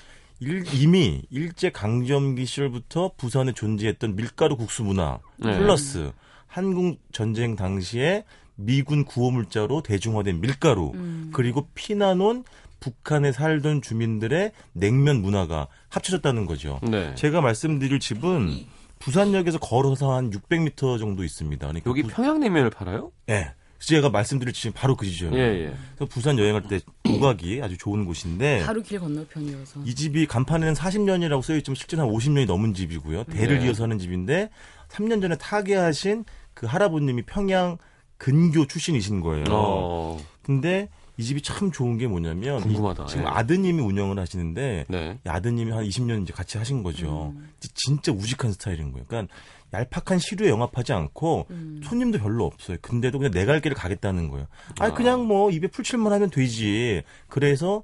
일- 0.40 0.64
이미 0.72 1.22
일제 1.30 1.70
강점기 1.70 2.46
시절부터 2.46 3.12
부산에 3.16 3.52
존재했던 3.52 4.14
밀가루 4.16 4.56
국수 4.56 4.84
문화 4.84 5.18
네. 5.36 5.58
플러스 5.58 6.12
한국 6.46 6.98
전쟁 7.12 7.56
당시에 7.56 8.24
미군 8.62 9.04
구호물자로 9.04 9.82
대중화된 9.82 10.40
밀가루 10.40 10.90
음. 10.94 11.30
그리고 11.32 11.68
피나논 11.74 12.42
북한에 12.80 13.30
살던 13.32 13.82
주민들의 13.82 14.52
냉면 14.72 15.22
문화가 15.22 15.68
합쳐졌다는 15.88 16.46
거죠. 16.46 16.80
네. 16.82 17.14
제가 17.14 17.40
말씀드릴 17.40 18.00
집은 18.00 18.64
부산역에서 18.98 19.58
걸어서 19.58 20.12
한 20.12 20.30
600m 20.30 20.98
정도 20.98 21.22
있습니다. 21.24 21.66
그러니까 21.66 21.88
여기 21.88 22.02
부- 22.02 22.08
평양냉면을 22.08 22.70
팔아요? 22.70 23.12
예. 23.30 23.52
제가 23.78 24.10
말씀드릴 24.10 24.52
집이 24.52 24.74
바로 24.74 24.96
그 24.96 25.06
지점이에요. 25.06 25.40
예, 25.44 25.48
예. 25.66 25.74
그래서 25.94 26.06
부산 26.12 26.36
여행할 26.36 26.66
때 26.66 26.80
오가기 27.08 27.60
아주 27.62 27.78
좋은 27.78 28.04
곳인데 28.06 28.64
바로 28.66 28.82
길 28.82 28.98
건너편이어서. 28.98 29.82
이 29.84 29.94
집이 29.94 30.26
간판에는 30.26 30.74
40년이라고 30.74 31.42
써있지만 31.42 31.76
실제로 31.76 32.02
한 32.02 32.10
50년이 32.10 32.46
넘은 32.46 32.74
집이고요. 32.74 33.22
대를 33.24 33.60
네. 33.60 33.66
이어서 33.66 33.84
하는 33.84 34.00
집인데 34.00 34.50
3년 34.88 35.20
전에 35.22 35.36
타계하신 35.36 36.24
그 36.54 36.66
할아버님이 36.66 37.22
평양 37.22 37.78
근교 38.18 38.66
출신이신 38.66 39.20
거예요. 39.20 39.44
어, 39.50 40.18
근데 40.42 40.88
이 41.16 41.24
집이 41.24 41.42
참 41.42 41.72
좋은 41.72 41.98
게 41.98 42.06
뭐냐면 42.06 42.60
궁금하다. 42.60 43.04
이- 43.04 43.06
지금 43.08 43.24
예. 43.24 43.26
아드님이 43.28 43.80
운영을 43.82 44.18
하시는데 44.18 44.84
네. 44.88 45.18
이 45.24 45.28
아드님이 45.28 45.72
한 45.72 45.84
20년 45.84 46.22
이제 46.22 46.32
같이 46.32 46.58
하신 46.58 46.82
거죠. 46.82 47.32
음. 47.36 47.48
진짜 47.74 48.12
우직한 48.12 48.52
스타일인 48.52 48.92
거예요. 48.92 49.04
그러니까 49.08 49.32
얄팍한 49.72 50.18
시류에 50.20 50.48
영합하지 50.48 50.92
않고 50.92 51.46
음. 51.50 51.80
손님도 51.84 52.18
별로 52.18 52.44
없어요. 52.46 52.76
근데도 52.80 53.18
그냥 53.18 53.32
내갈 53.32 53.60
길을 53.60 53.76
가겠다는 53.76 54.28
거예요. 54.30 54.46
아 54.78 54.86
아. 54.86 54.94
그냥 54.94 55.26
뭐 55.26 55.50
입에 55.50 55.66
풀칠만 55.68 56.12
하면 56.12 56.30
되지. 56.30 57.02
그래서 57.28 57.82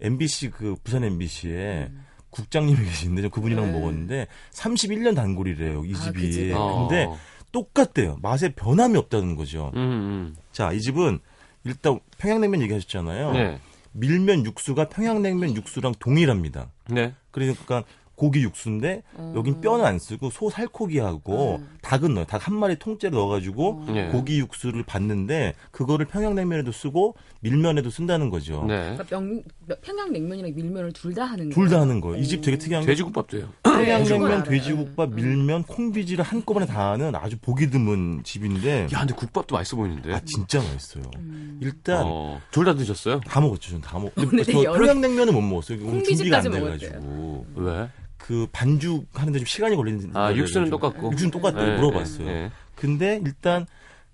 MBC 0.00 0.50
그 0.50 0.74
부산 0.82 1.04
MBC에 1.04 1.90
국장님이 2.30 2.84
계시는데 2.86 3.22
저 3.22 3.28
그분이랑 3.28 3.64
음. 3.64 3.72
네. 3.72 3.78
먹었는데 3.78 4.26
31년 4.52 5.14
단골이래요 5.14 5.84
이 5.84 5.92
아, 5.94 5.98
집이. 6.00 6.20
그 6.20 6.30
집에. 6.32 6.52
어. 6.54 7.18
똑같대요. 7.52 8.18
맛에 8.22 8.50
변함이 8.54 8.96
없다는 8.98 9.36
거죠. 9.36 9.70
음, 9.76 9.80
음. 9.80 10.36
자, 10.52 10.72
이 10.72 10.80
집은 10.80 11.20
일단 11.64 12.00
평양냉면 12.18 12.62
얘기하셨잖아요. 12.62 13.32
네. 13.32 13.58
밀면 13.92 14.44
육수가 14.46 14.88
평양냉면 14.88 15.54
육수랑 15.56 15.94
동일합니다. 15.98 16.70
네. 16.88 17.14
그러니까 17.30 17.84
고기 18.14 18.42
육수인데 18.42 19.02
어. 19.14 19.32
여긴 19.36 19.60
뼈는 19.60 19.84
안 19.84 19.98
쓰고 19.98 20.30
소 20.30 20.48
살코기하고 20.50 21.56
음. 21.56 21.68
닭은 21.82 22.14
넣어요. 22.14 22.24
닭 22.26 22.46
한 22.46 22.56
마리 22.56 22.76
통째로 22.76 23.16
넣어가지고 23.16 23.84
네. 23.88 24.08
고기 24.08 24.38
육수를 24.38 24.82
받는데 24.84 25.54
그거를 25.72 26.06
평양냉면에도 26.06 26.72
쓰고 26.72 27.16
밀면에도 27.40 27.90
쓴다는 27.90 28.30
거죠. 28.30 28.64
네. 28.66 28.96
그러니까 28.96 29.04
명, 29.20 29.42
평양냉면이랑 29.82 30.52
밀면을 30.54 30.92
둘 30.92 31.14
다 31.14 31.24
하는 31.24 31.48
둘다 31.50 31.70
거예요? 31.70 31.80
하는 31.82 32.00
거예요. 32.00 32.22
이 32.22 32.26
집 32.26 32.42
되게 32.42 32.56
특이한 32.58 32.82
게 32.82 32.86
돼지국밥도 32.88 33.38
해요. 33.38 33.48
네, 33.78 33.84
그건 33.84 34.04
평양냉면, 34.04 34.30
알아요. 34.32 34.42
돼지국밥, 34.44 35.10
음. 35.10 35.14
밀면, 35.16 35.62
콩비지를 35.64 36.24
한꺼번에 36.24 36.66
다 36.66 36.92
하는 36.92 37.14
아주 37.14 37.36
보기 37.38 37.70
드문 37.70 38.22
집인데 38.24 38.88
야, 38.92 38.98
근데 39.00 39.14
국밥도 39.14 39.54
맛있어 39.54 39.76
보이는데. 39.76 40.14
아 40.14 40.20
진짜 40.24 40.58
맛있어요. 40.62 41.04
음. 41.16 41.58
일단 41.62 42.02
어, 42.06 42.40
둘다 42.50 42.74
드셨어요? 42.74 43.20
다 43.20 43.40
먹었죠. 43.40 43.70
저는 43.70 43.80
다 43.82 43.98
먹. 43.98 44.12
오늘 44.16 44.44
저 44.44 44.52
여러- 44.64 44.78
평양냉면은 44.78 45.34
못 45.34 45.40
먹었어요. 45.42 45.78
오늘 45.86 46.04
준비가 46.04 46.38
안 46.38 46.42
콩비지까지 46.44 46.80
돼가지고 46.80 47.46
왜? 47.56 47.88
그 48.18 48.46
반죽 48.52 49.06
하는데 49.14 49.38
좀 49.38 49.46
시간이 49.46 49.74
걸리는. 49.76 50.10
아, 50.16 50.32
육수는 50.34 50.70
똑같고. 50.70 51.10
육수는 51.12 51.30
똑같다고 51.32 51.64
네, 51.64 51.76
물어봤어요. 51.76 52.26
네, 52.26 52.32
네. 52.32 52.50
근데 52.76 53.20
일단 53.24 53.66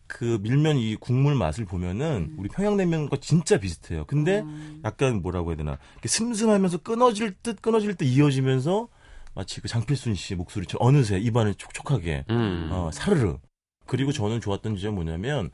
그 0.07 0.39
밀면 0.41 0.79
이 0.79 0.97
국물 0.97 1.35
맛을 1.35 1.67
보면은 1.67 2.33
우리 2.39 2.49
평양냉면과 2.49 3.19
진짜 3.21 3.59
비슷해요. 3.59 4.05
근데 4.07 4.41
음. 4.41 4.81
약간 4.83 5.21
뭐라고 5.21 5.51
해야 5.51 5.57
되나 5.59 5.77
이렇게 5.97 6.09
슴슴하면서 6.09 6.79
끊어질 6.79 7.35
듯 7.43 7.61
끊어질 7.61 7.95
듯 7.95 8.07
이어지면서 8.07 8.89
마치 9.39 9.61
그 9.61 9.69
장필순 9.69 10.17
씨 10.17 10.35
목소리처럼 10.35 10.85
어느새 10.85 11.17
입안을 11.17 11.55
촉촉하게 11.55 12.25
음. 12.29 12.71
어, 12.73 12.91
사르르. 12.93 13.39
그리고 13.87 14.11
저는 14.11 14.41
좋았던 14.41 14.75
지점 14.75 14.97
뭐냐면 14.97 15.53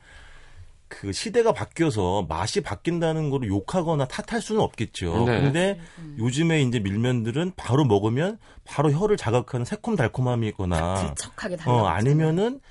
그 0.87 1.11
시대가 1.11 1.53
바뀌어서 1.53 2.25
맛이 2.27 2.61
바뀐다는 2.61 3.29
거를 3.29 3.47
욕하거나 3.47 4.07
탓할 4.07 4.41
수는 4.41 4.59
없겠죠. 4.61 5.25
네. 5.25 5.39
근데 5.39 5.79
요즘에 6.17 6.63
이제 6.63 6.79
밀면들은 6.79 7.51
바로 7.55 7.85
먹으면 7.85 8.39
바로 8.63 8.91
혀를 8.91 9.17
자극하는 9.17 9.65
새콤달콤함이 9.65 10.47
있거나 10.49 10.95
질척하게 10.95 11.53
어 11.53 11.57
달라붙잖아요. 11.57 11.87
아니면은 11.87 12.61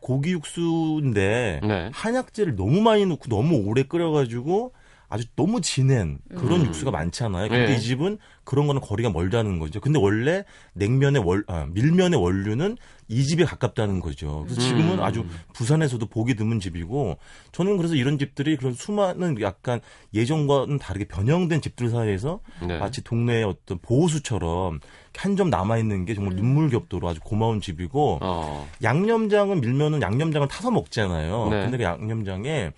고기 0.00 0.32
육수인데 0.32 1.60
네. 1.62 1.90
한약재를 1.92 2.56
너무 2.56 2.80
많이 2.80 3.06
넣고 3.06 3.28
너무 3.28 3.56
오래 3.68 3.84
끓여가지고 3.84 4.72
아주 5.08 5.24
너무 5.36 5.60
진한 5.60 6.18
그런 6.36 6.60
음. 6.62 6.66
육수가 6.66 6.90
많잖아요. 6.90 7.48
근데 7.48 7.66
네. 7.66 7.76
이 7.76 7.80
집은 7.80 8.18
그런 8.44 8.66
거는 8.66 8.80
거리가 8.80 9.10
멀다는 9.10 9.58
거죠. 9.58 9.80
근데 9.80 9.98
원래 9.98 10.44
냉면의 10.74 11.22
월, 11.22 11.44
아, 11.48 11.66
밀면의 11.70 12.20
원류는 12.20 12.76
이 13.08 13.24
집에 13.24 13.44
가깝다는 13.44 14.00
거죠. 14.00 14.42
그래서 14.44 14.60
지금은 14.60 14.98
음. 14.98 15.02
아주 15.02 15.24
부산에서도 15.52 16.04
보기 16.06 16.34
드문 16.34 16.58
집이고 16.58 17.18
저는 17.52 17.76
그래서 17.76 17.94
이런 17.94 18.18
집들이 18.18 18.56
그런 18.56 18.72
수많은 18.72 19.40
약간 19.42 19.80
예전과는 20.12 20.78
다르게 20.78 21.06
변형된 21.06 21.60
집들 21.60 21.88
사이에서 21.90 22.40
네. 22.66 22.78
마치 22.78 23.02
동네의 23.02 23.44
어떤 23.44 23.78
보호수처럼 23.78 24.80
한 25.16 25.36
점 25.36 25.50
남아있는 25.50 26.04
게 26.04 26.14
정말 26.14 26.34
눈물겹도록 26.36 27.08
아주 27.10 27.20
고마운 27.20 27.60
집이고 27.60 28.18
어. 28.22 28.68
양념장은 28.82 29.60
밀면은 29.60 30.00
양념장을 30.02 30.46
타서 30.48 30.70
먹잖아요. 30.70 31.48
네. 31.50 31.60
근데 31.62 31.76
그 31.78 31.82
양념장에 31.84 32.72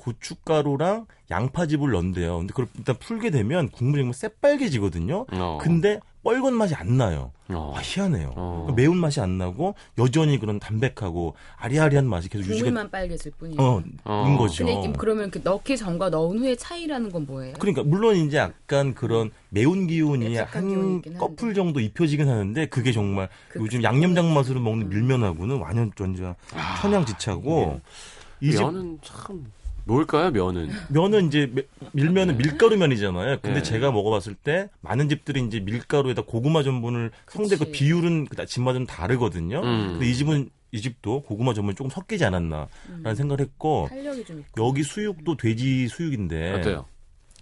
고춧가루랑 0.00 1.06
양파즙을 1.30 1.90
넣는데요. 1.92 2.38
근데 2.38 2.50
그걸 2.52 2.66
일단 2.76 2.96
풀게 2.98 3.30
되면 3.30 3.68
국물이 3.68 4.00
정말 4.02 4.14
새빨개지거든요. 4.14 5.26
어. 5.30 5.58
근데 5.60 6.00
뻘건 6.22 6.54
맛이 6.54 6.74
안 6.74 6.96
나요. 6.98 7.32
어. 7.48 7.72
아, 7.76 7.80
희한해요. 7.80 8.32
어. 8.36 8.64
그 8.68 8.72
매운 8.74 8.96
맛이 8.98 9.20
안 9.20 9.38
나고 9.38 9.74
여전히 9.98 10.38
그런 10.38 10.58
담백하고 10.58 11.34
아리아리한 11.56 12.06
맛이 12.06 12.28
계속 12.28 12.42
유지가 12.42 12.64
국물만 12.66 12.90
빨개질 12.90 13.32
뿐이에요. 13.32 13.60
어, 13.60 13.82
어. 14.04 14.24
는 14.28 14.36
거죠. 14.36 14.66
근데 14.66 14.92
그러면 14.98 15.30
그 15.30 15.40
넣기 15.42 15.76
전과 15.76 16.10
넣은 16.10 16.38
후의 16.40 16.56
차이라는 16.56 17.10
건 17.12 17.26
뭐예요? 17.26 17.54
그러니까 17.58 17.82
물론 17.84 18.16
이제 18.16 18.36
약간 18.38 18.92
그런 18.94 19.30
매운 19.50 19.86
기운이 19.86 20.26
기운이 20.26 20.36
한. 20.36 21.02
꺼풀 21.18 21.54
정도 21.54 21.80
입혀지긴 21.80 22.28
하는데 22.28 22.66
그게 22.66 22.92
정말 22.92 23.28
그 23.48 23.60
요즘 23.60 23.82
양념장 23.82 24.34
맛으로 24.34 24.60
먹는 24.60 24.88
밀면하고는 24.90 25.58
완전 25.58 25.90
전자 25.96 26.34
천양지차고 26.82 27.80
이 28.42 28.50
집 28.52 28.60
면은 28.62 28.98
참 29.02 29.44
뭘까요, 29.90 30.30
면은? 30.30 30.70
면은 30.88 31.26
이제 31.26 31.50
매- 31.52 31.64
밀면은 31.92 32.36
밀가루 32.38 32.76
면이잖아요. 32.76 33.38
근데 33.42 33.58
네. 33.58 33.62
제가 33.62 33.90
먹어봤을 33.90 34.34
때 34.34 34.68
많은 34.82 35.08
집들이 35.08 35.44
이제 35.44 35.58
밀가루에다 35.60 36.22
고구마 36.22 36.62
전분을 36.62 37.10
성대 37.28 37.56
그. 37.56 37.70
비율은 37.70 38.26
그 38.26 38.46
집마다 38.46 38.78
좀 38.78 38.86
다르거든요. 38.86 39.60
음. 39.60 39.88
근데 39.92 40.06
이 40.08 40.14
집은 40.14 40.48
이 40.72 40.80
집도 40.80 41.22
고구마 41.22 41.54
전분이 41.54 41.74
조금 41.74 41.90
섞이지 41.90 42.24
않았나라는 42.24 42.68
음. 43.04 43.14
생각을 43.14 43.40
했고 43.40 43.86
탄력이 43.90 44.24
좀 44.24 44.38
있고. 44.40 44.64
여기 44.68 44.82
수육도 44.84 45.36
돼지 45.36 45.88
수육인데 45.88 46.52
어때요? 46.60 46.86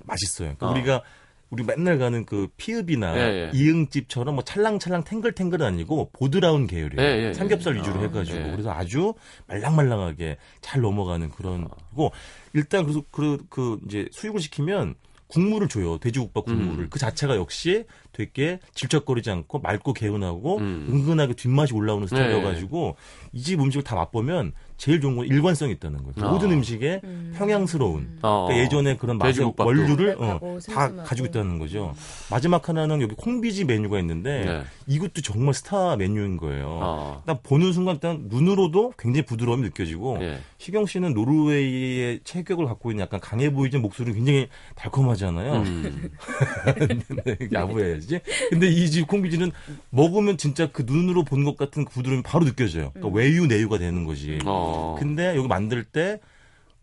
맛있어요. 0.05 0.55
그러니까 0.57 0.67
어. 0.67 0.71
우리가 0.73 1.03
우리 1.51 1.65
맨날 1.65 1.99
가는 1.99 2.27
그 2.27 2.49
피읍이나 2.57 3.17
예, 3.17 3.21
예. 3.21 3.51
이응집처럼 3.55 4.35
뭐 4.35 4.45
찰랑찰랑 4.45 5.05
탱글탱글은 5.05 5.65
아니고 5.65 6.11
보드라운 6.13 6.67
계열이에요. 6.67 7.01
예, 7.01 7.19
예, 7.19 7.29
예. 7.29 7.33
삼겹살 7.33 7.75
위주로 7.77 8.01
어, 8.01 8.03
해가지고 8.03 8.39
예. 8.39 8.51
그래서 8.51 8.71
아주 8.71 9.15
말랑말랑하게 9.47 10.37
잘 10.61 10.83
넘어가는 10.83 11.31
그런 11.31 11.65
어. 11.65 11.69
거고 11.69 12.13
일단 12.53 12.85
그래서 12.85 13.03
그, 13.11 13.39
그 13.49 13.79
이제 13.87 14.09
수육을 14.13 14.41
시키면 14.41 14.95
국물을 15.29 15.69
줘요. 15.69 15.99
돼지국밥 15.99 16.47
국물을. 16.47 16.85
음. 16.85 16.91
그 16.91 16.99
자체가 16.99 17.37
역시 17.37 17.85
되게 18.19 18.59
질척거리지 18.75 19.31
않고 19.31 19.61
맑고 19.61 19.93
개운하고 19.93 20.59
음. 20.59 20.89
은근하게 20.91 21.35
뒷맛이 21.35 21.73
올라오는 21.73 22.05
네. 22.05 22.09
스타일이어가지고 22.09 22.97
이집 23.33 23.61
음식을 23.61 23.85
다 23.85 23.95
맛보면 23.95 24.53
제일 24.77 25.01
좋은 25.01 25.17
건 25.17 25.27
일관성이 25.27 25.73
있다는 25.73 25.99
거예요. 26.03 26.29
어. 26.29 26.33
모든 26.33 26.51
음식에 26.51 27.01
음. 27.05 27.33
평양스러운 27.37 28.19
어. 28.23 28.47
그러니까 28.49 28.65
예전에 28.65 28.97
그런 28.97 29.19
맛의 29.19 29.35
돼지국밥도. 29.35 29.69
원류를 29.69 30.17
어, 30.19 30.59
다. 30.69 30.93
가지고 31.05 31.27
있다는 31.27 31.61
거죠. 31.61 31.95
마지막 32.29 32.69
하나는 32.69 33.01
여기 33.03 33.15
콩비지 33.15 33.65
메뉴가 33.67 34.01
있는데 34.01 34.45
네. 34.45 34.63
이것도 34.89 35.23
정말 35.23 35.55
스타 35.55 35.95
메뉴인 35.97 36.37
거예요. 36.39 36.67
어. 36.83 37.23
딱 37.25 37.43
보는 37.45 37.73
순간 37.73 37.97
일단 37.97 38.27
눈으로도 38.29 38.95
굉장히 38.99 39.25
부드러움이 39.25 39.63
느껴지고 39.63 40.19
예. 40.23 40.39
희경 40.59 40.87
씨는 40.87 41.15
노르웨이의 41.15 42.21
체격을 42.25 42.67
갖고 42.67 42.91
있는 42.91 43.03
약간 43.03 43.21
강해 43.21 43.53
보이는 43.53 43.81
목소리가 43.81 44.17
굉장히 44.17 44.49
달콤하잖아요. 44.75 45.53
음. 45.55 46.11
야부해야지. 47.53 48.08
근데 48.51 48.69
이 48.69 48.91
집 48.91 49.07
콩비지는 49.07 49.53
먹으면 49.91 50.37
진짜 50.39 50.71
그 50.73 50.83
눈으로 50.87 51.25
본 51.25 51.45
것 51.45 51.57
같은 51.57 51.85
그 51.85 51.93
부드러움이 51.93 52.23
바로 52.23 52.45
느껴져요. 52.45 52.91
그러니까 52.95 53.17
외유 53.17 53.47
내유가 53.47 53.79
되는 53.79 54.05
거지. 54.05 54.39
어. 54.45 54.97
근데 54.99 55.37
여기 55.37 55.47
만들 55.49 55.85
때 55.85 56.21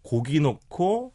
고기 0.02 0.40
넣고 0.40 1.12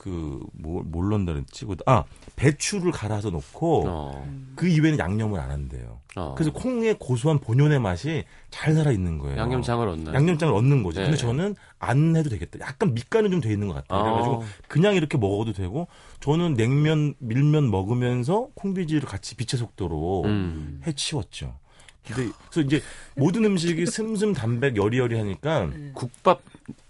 그뭘 0.00 0.84
뭘 0.86 1.10
넣는다 1.10 1.34
그랬지? 1.34 1.66
아 1.84 2.04
배추를 2.36 2.90
갈아서 2.90 3.28
넣고 3.28 3.84
어. 3.86 4.26
그 4.56 4.66
이외에는 4.66 4.98
양념을 4.98 5.38
안 5.38 5.50
한대요. 5.50 6.00
어. 6.16 6.34
그래서 6.34 6.52
콩의 6.52 6.96
고소한 6.98 7.38
본연의 7.38 7.80
맛이 7.80 8.24
잘 8.48 8.72
살아 8.72 8.92
있는 8.92 9.18
거예요. 9.18 9.36
양념장을 9.36 9.86
얻나요? 9.86 10.14
양념장을 10.14 10.54
얻는 10.54 10.82
거죠. 10.82 11.00
근데 11.02 11.10
네. 11.10 11.16
저는 11.18 11.54
안 11.78 12.16
해도 12.16 12.30
되겠다. 12.30 12.60
약간 12.60 12.94
밑간은 12.94 13.30
좀 13.30 13.40
돼 13.42 13.52
있는 13.52 13.68
것 13.68 13.74
같아요. 13.74 14.00
어. 14.00 14.04
그래가지고 14.04 14.44
그냥 14.68 14.94
이렇게 14.94 15.18
먹어도 15.18 15.52
되고 15.52 15.86
저는 16.20 16.54
냉면 16.54 17.14
밀면 17.18 17.70
먹으면서 17.70 18.48
콩비지를 18.54 19.02
같이 19.02 19.34
빛의 19.36 19.58
속도로 19.58 20.22
음. 20.24 20.80
해치웠죠. 20.86 21.58
근데 22.06 22.32
그래서 22.50 22.60
이제 22.66 22.82
모든 23.14 23.44
음식이 23.44 23.84
슴슴 23.86 24.32
담백 24.32 24.76
여리여리 24.76 25.16
하니까 25.18 25.64
음. 25.64 25.92
국밥, 25.94 26.40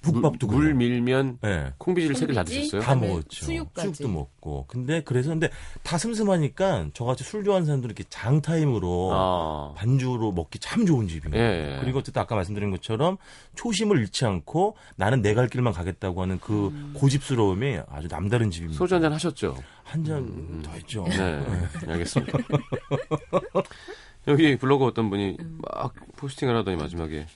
국밥도 0.03 0.47
물, 0.47 0.65
물. 0.67 0.75
밀면 0.75 1.39
네. 1.43 1.73
콩비지를 1.79 2.17
세개다 2.17 2.43
콩비지? 2.43 2.61
드셨어요? 2.61 2.81
다 2.83 2.95
먹었죠. 2.95 3.45
수육까지. 3.47 3.95
수육도 3.95 4.09
먹고. 4.13 4.65
근데 4.69 5.03
그래서 5.03 5.31
근데 5.31 5.51
다 5.83 5.99
슴슴하니까 5.99 6.89
저같이 6.95 7.25
술 7.25 7.45
좋아하는 7.45 7.67
사람들은 7.67 7.95
이렇게 7.95 8.05
장 8.09 8.41
타임으로 8.41 9.11
아. 9.13 9.75
반주로 9.77 10.33
먹기 10.33 10.59
참 10.59 10.87
좋은 10.87 11.09
집인 11.09 11.33
거예요. 11.33 11.45
예. 11.45 11.79
그리고 11.81 11.99
어쨌든 12.01 12.23
아까 12.23 12.35
말씀드린 12.35 12.71
것처럼 12.71 13.17
초심을 13.57 13.99
잃지 13.99 14.25
않고 14.27 14.77
나는 14.97 15.23
내 15.23 15.35
갈 15.35 15.49
길만 15.49 15.73
가겠다고 15.73 16.23
하는 16.23 16.39
그 16.41 16.69
음. 16.69 16.93
고집스러움이 16.97 17.79
아주 17.89 18.09
남다른 18.09 18.51
집입니다. 18.51 18.77
소주 18.79 18.95
한 18.95 19.03
잔 19.03 19.13
하셨죠? 19.13 19.57
한 19.85 20.05
잔더 20.05 20.71
했죠. 20.73 21.05
네, 21.09 21.41
알겠습니다. 21.89 22.39
여기 24.29 24.57
블로그 24.57 24.85
어떤 24.85 25.09
분이 25.11 25.37
막 25.59 25.95
포스팅을 26.17 26.55
하더니 26.57 26.77
마지막에 26.77 27.27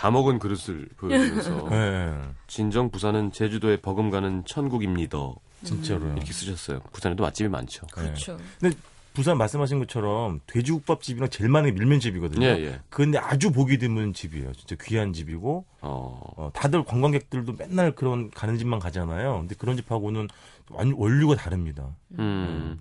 다 0.00 0.10
먹은 0.10 0.38
그릇을 0.38 0.88
보여주면서 0.96 1.68
네, 1.68 2.16
진정 2.46 2.88
부산은 2.90 3.32
제주도에 3.32 3.76
버금가는 3.82 4.46
천국입니다. 4.46 5.18
진짜로요. 5.62 6.14
이렇게 6.14 6.32
쓰셨어요. 6.32 6.80
부산에도 6.90 7.22
맛집이 7.22 7.50
많죠. 7.50 7.86
네. 7.88 8.04
그렇죠. 8.04 8.38
근데 8.58 8.74
부산 9.12 9.36
말씀하신 9.36 9.78
것처럼 9.80 10.40
돼지국밥집이랑 10.46 11.28
제일 11.28 11.50
많은 11.50 11.74
게 11.74 11.78
밀면집이거든요. 11.78 12.46
예, 12.46 12.50
예. 12.64 12.80
근데 12.88 13.18
아주 13.18 13.52
보기 13.52 13.76
드문 13.76 14.14
집이에요. 14.14 14.54
진짜 14.54 14.74
귀한 14.80 15.12
집이고 15.12 15.66
어. 15.82 16.32
어, 16.36 16.50
다들 16.54 16.82
관광객들도 16.82 17.56
맨날 17.58 17.94
그런 17.94 18.30
가는 18.30 18.56
집만 18.56 18.78
가잖아요. 18.80 19.40
근데 19.40 19.54
그런 19.54 19.76
집하고는 19.76 20.28
완 20.70 20.94
원류가 20.96 21.34
다릅니다. 21.34 21.94
음. 22.18 22.80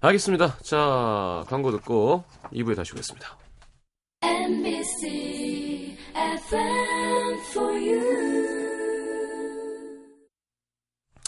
알겠습니다. 0.00 0.58
자, 0.62 1.44
광고 1.48 1.72
듣고 1.72 2.22
2부에 2.52 2.76
다시 2.76 2.92
오겠습니다. 2.92 3.36
You. 5.02 5.25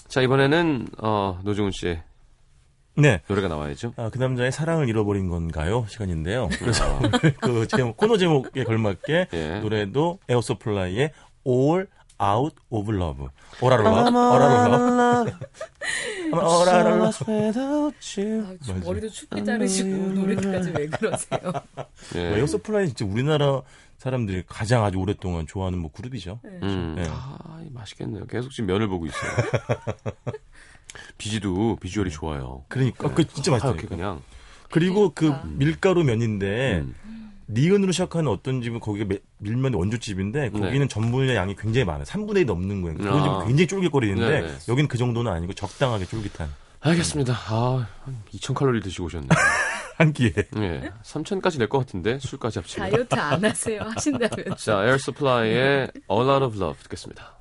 자, 0.08 0.22
이번에는 0.22 0.86
어, 0.98 1.40
노종훈 1.42 1.72
씨의 1.72 2.02
네. 2.96 3.20
노래가 3.28 3.48
나와야죠. 3.48 3.94
아, 3.96 4.10
그 4.10 4.18
남자의 4.18 4.52
사랑을 4.52 4.88
잃어버린 4.88 5.28
건가요? 5.28 5.86
시간인데요. 5.88 6.48
그래서 6.58 6.84
오늘 6.98 7.10
그 7.40 7.66
제목, 7.66 7.96
코너 7.96 8.16
제목에 8.16 8.62
걸맞게 8.64 9.28
예. 9.32 9.60
노래도 9.60 10.18
에어서플라이의 10.28 11.10
All 11.46 11.86
Out 12.20 12.56
of 12.70 12.92
Love. 12.92 13.26
오라로라. 13.60 13.90
오라로라. 13.90 15.24
오라로라. 16.32 17.06
아, 17.08 17.12
좀 18.64 18.74
맞아. 18.74 18.86
머리도 18.86 19.08
춥게 19.08 19.44
자르시고 19.44 19.88
노래까지 19.88 20.72
왜 20.76 20.86
그러세요? 20.86 21.40
예. 22.16 22.28
뭐 22.28 22.38
에어서플라이 22.38 22.86
진짜 22.88 23.04
우리나라 23.04 23.62
사람들이 23.98 24.44
가장 24.46 24.84
아주 24.84 24.98
오랫동안 24.98 25.46
좋아하는 25.46 25.78
뭐 25.80 25.90
그룹이죠. 25.90 26.40
음. 26.44 26.94
네. 26.96 27.06
아, 27.10 27.60
맛있겠네요. 27.72 28.26
계속 28.26 28.50
지금 28.50 28.66
면을 28.66 28.86
보고 28.88 29.06
있어요. 29.06 29.30
비지도 31.18 31.76
visual이 31.80 32.10
좋아요. 32.10 32.64
그러니까 32.68 33.12
그 33.12 33.26
진짜 33.26 33.50
맛있어요. 33.50 33.72
하얗게 33.72 33.88
그냥. 33.88 34.22
그리고 34.70 35.12
그 35.14 35.26
그러니까. 35.26 35.48
밀가루 35.48 36.04
면인데 36.04 36.78
음. 36.84 36.94
니은으로 37.48 37.92
시작하는 37.92 38.30
어떤 38.30 38.62
집은 38.62 38.78
거기가 38.78 39.06
매- 39.06 39.18
밀면 39.38 39.74
원조집인데 39.74 40.50
거기는 40.50 40.80
네. 40.80 40.88
전분의 40.88 41.34
양이 41.34 41.56
굉장히 41.56 41.84
많아요. 41.84 42.04
3분의 42.04 42.38
1 42.40 42.46
넘는 42.46 42.82
거예요. 42.82 42.98
그런 42.98 43.18
아. 43.18 43.22
집은 43.22 43.46
굉장히 43.48 43.66
쫄깃거리는데 43.66 44.40
네, 44.42 44.46
네. 44.46 44.58
여기는 44.68 44.86
그 44.88 44.96
정도는 44.98 45.32
아니고 45.32 45.54
적당하게 45.54 46.04
쫄깃한 46.06 46.48
알겠습니다. 46.80 47.32
아, 47.48 47.88
한 48.04 48.16
2,000 48.32 48.54
칼로리 48.54 48.80
드시고 48.80 49.06
오셨네요. 49.06 49.28
한 49.98 50.12
끼에. 50.12 50.32
예. 50.56 50.90
3,000까지 51.02 51.58
될 51.58 51.68
것 51.68 51.78
같은데 51.78 52.18
술까지 52.20 52.58
합치면. 52.60 52.90
다이어트 52.90 53.14
안 53.16 53.44
하세요 53.44 53.82
하신다면 53.82 54.56
자, 54.58 54.84
에어 54.84 54.96
서플라이의 54.98 55.90
All 56.10 56.16
Out 56.18 56.44
of 56.44 56.56
Love 56.56 56.82
듣겠습니다. 56.84 57.37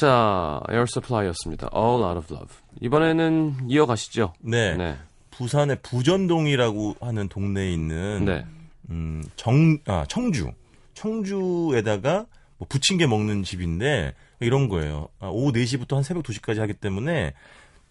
자, 0.00 0.62
에어 0.70 0.86
서플라이였습니다. 0.86 1.68
All 1.76 2.02
Out 2.02 2.18
of 2.20 2.34
Love. 2.34 2.56
이번에는 2.80 3.68
이어가시죠. 3.68 4.32
네. 4.40 4.74
네. 4.74 4.96
부산의 5.30 5.76
부전동이라고 5.82 6.96
하는 7.02 7.28
동네에 7.28 7.70
있는 7.70 8.24
네. 8.24 8.46
음, 8.88 9.22
정, 9.36 9.76
아, 9.84 10.06
청주. 10.08 10.52
청주에다가 10.94 12.24
뭐 12.56 12.66
부침개 12.66 13.06
먹는 13.06 13.42
집인데 13.42 14.14
이런 14.40 14.70
거예요. 14.70 15.08
아, 15.18 15.26
오후 15.26 15.52
4시부터 15.52 15.96
한 15.96 16.02
새벽 16.02 16.22
2시까지 16.22 16.60
하기 16.60 16.72
때문에 16.72 17.34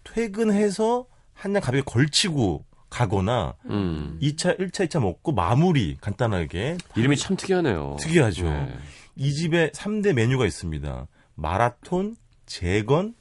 퇴근해서 0.02 1.06
한잔 1.34 1.62
가볍게 1.62 1.84
걸치고 1.86 2.64
가거나 2.88 3.54
음. 3.66 4.18
2차, 4.20 4.58
1차, 4.58 4.88
2차 4.88 5.00
먹고 5.00 5.30
마무리 5.30 5.96
간단하게 6.00 6.76
이름이 6.96 7.16
참 7.16 7.36
특이하네요. 7.36 7.98
특이하죠. 8.00 8.46
네. 8.46 8.74
이 9.14 9.32
집에 9.32 9.70
3대 9.70 10.12
메뉴가 10.12 10.44
있습니다. 10.44 11.06
마라톤, 11.40 12.16
재건, 12.46 13.14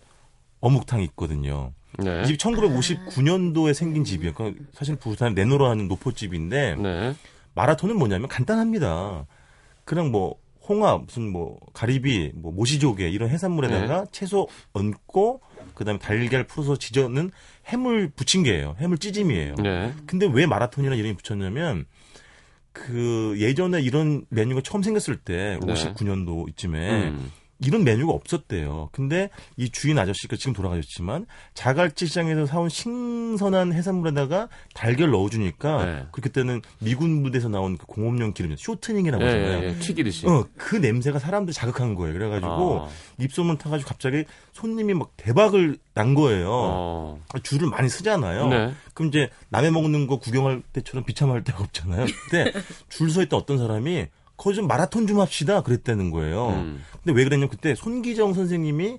어묵탕이 0.59 1.03
있거든요. 1.05 1.73
네. 1.97 2.21
이 2.21 2.25
집이 2.25 2.37
1959년도에 2.37 3.73
생긴 3.73 4.03
집이에요. 4.03 4.33
그러니까 4.33 4.63
사실 4.73 4.95
부산 4.95 5.33
내노라 5.33 5.69
하는 5.69 5.87
노포집인데 5.87 6.75
네. 6.75 7.15
마라톤은 7.55 7.97
뭐냐면 7.97 8.27
간단합니다. 8.27 9.25
그냥 9.85 10.11
뭐 10.11 10.35
홍합, 10.67 11.05
무슨 11.05 11.31
뭐 11.31 11.59
가리비, 11.73 12.33
뭐 12.35 12.51
모시조개 12.51 13.09
이런 13.09 13.29
해산물에다가 13.29 14.05
채소 14.11 14.47
얹고 14.73 15.41
그다음에 15.73 15.97
달걀 15.97 16.45
풀어서 16.45 16.75
지져는 16.75 17.31
해물 17.67 18.11
부침개예요. 18.15 18.75
해물 18.79 18.97
찌짐이에요. 18.99 19.55
네. 19.55 19.93
근데 20.05 20.27
왜 20.31 20.45
마라톤이라는 20.45 20.97
이름이 20.97 21.15
붙였냐면 21.15 21.85
그 22.71 23.35
예전에 23.39 23.81
이런 23.81 24.25
메뉴가 24.29 24.61
처음 24.61 24.83
생겼을 24.83 25.17
때 25.17 25.57
네. 25.65 25.73
59년도 25.73 26.49
이쯤에 26.49 27.07
음. 27.09 27.31
이런 27.61 27.83
메뉴가 27.83 28.13
없었대요. 28.13 28.89
근데 28.93 29.29
이 29.57 29.69
주인 29.69 29.99
아저씨가 29.99 30.37
지금 30.37 30.53
돌아가셨지만 30.53 31.25
자갈치 31.53 32.07
시장에서 32.07 32.45
사온 32.45 32.69
신선한 32.69 33.73
해산물에다가 33.73 34.47
달걀 34.73 35.11
넣어주니까 35.11 35.85
네. 35.85 36.05
그렇게 36.11 36.29
때는 36.29 36.61
미군 36.79 37.21
부대에서 37.23 37.49
나온 37.49 37.77
그 37.77 37.85
공업용 37.85 38.33
기름 38.33 38.55
쇼트닝이라고 38.57 39.23
예, 39.23 39.27
하잖아요. 39.27 39.63
예, 39.63 39.67
예. 39.69 39.73
튀기듯이. 39.79 40.25
어, 40.27 40.45
그 40.55 40.77
냄새가 40.77 41.19
사람들 41.19 41.53
자극한 41.53 41.95
거예요. 41.95 42.13
그래가지고 42.13 42.83
아. 42.83 42.89
입소문 43.19 43.57
타가지고 43.57 43.87
갑자기 43.89 44.23
손님이 44.53 44.93
막 44.93 45.11
대박을 45.17 45.77
난 45.93 46.13
거예요. 46.15 46.47
어. 46.51 47.21
줄을 47.43 47.67
많이 47.69 47.89
쓰잖아요. 47.89 48.47
네. 48.47 48.73
그럼 48.93 49.09
이제 49.09 49.29
남의 49.49 49.71
먹는 49.71 50.07
거 50.07 50.17
구경할 50.17 50.61
때처럼 50.71 51.03
비참할 51.03 51.43
데가 51.43 51.59
없잖아요. 51.63 52.05
그때 52.23 52.53
줄 52.87 53.09
서 53.09 53.21
있던 53.23 53.39
어떤 53.39 53.57
사람이 53.57 54.05
거기 54.39 54.55
좀 54.55 54.67
마라톤 54.67 55.05
좀 55.05 55.19
합시다 55.19 55.61
그랬다는 55.61 56.11
거예요. 56.11 56.47
음. 56.51 56.81
근데 57.03 57.15
왜 57.17 57.23
그랬냐면 57.25 57.49
그때 57.49 57.75
손기정 57.75 58.33
선생님이 58.33 58.97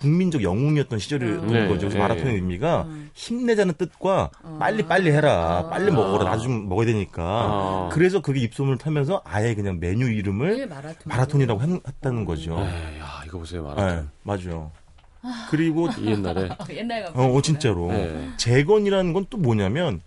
국민적 0.00 0.42
영웅이었던 0.42 0.98
시절이었던 0.98 1.46
네, 1.52 1.60
거죠. 1.68 1.78
그래서 1.88 1.94
네, 1.94 1.98
마라톤의 2.00 2.32
네. 2.32 2.34
의미가 2.34 2.86
힘내자는 3.14 3.74
뜻과 3.78 4.30
빨리 4.58 4.82
빨리 4.82 5.10
해라, 5.10 5.60
아. 5.64 5.70
빨리 5.70 5.90
먹어라, 5.90 6.24
나도 6.24 6.42
좀 6.42 6.68
먹어야 6.68 6.86
되니까. 6.86 7.22
아. 7.22 7.88
그래서 7.92 8.20
그게 8.20 8.40
입소문을 8.40 8.76
타면서 8.76 9.22
아예 9.24 9.54
그냥 9.54 9.78
메뉴 9.80 10.10
이름을 10.10 10.58
일 10.58 10.66
마라톤 10.66 10.96
마라톤 11.06 11.40
이라고 11.40 11.60
한- 11.60 11.80
했다는 11.86 12.24
거죠. 12.26 12.52
에이, 12.58 12.98
야, 13.00 13.22
이거 13.24 13.38
보세요, 13.38 13.62
네, 13.62 13.82
마라톤. 13.82 14.10
맞아요. 14.24 14.70
그리고 15.50 15.88
이 15.98 16.06
옛날에. 16.08 16.48
어, 16.60 16.64
옛날 16.70 17.06
어, 17.14 17.24
어, 17.32 17.40
진짜로 17.40 17.88
네. 17.88 18.28
재건이라는 18.36 19.12
건 19.14 19.26
또 19.30 19.38
뭐냐면 19.38 20.02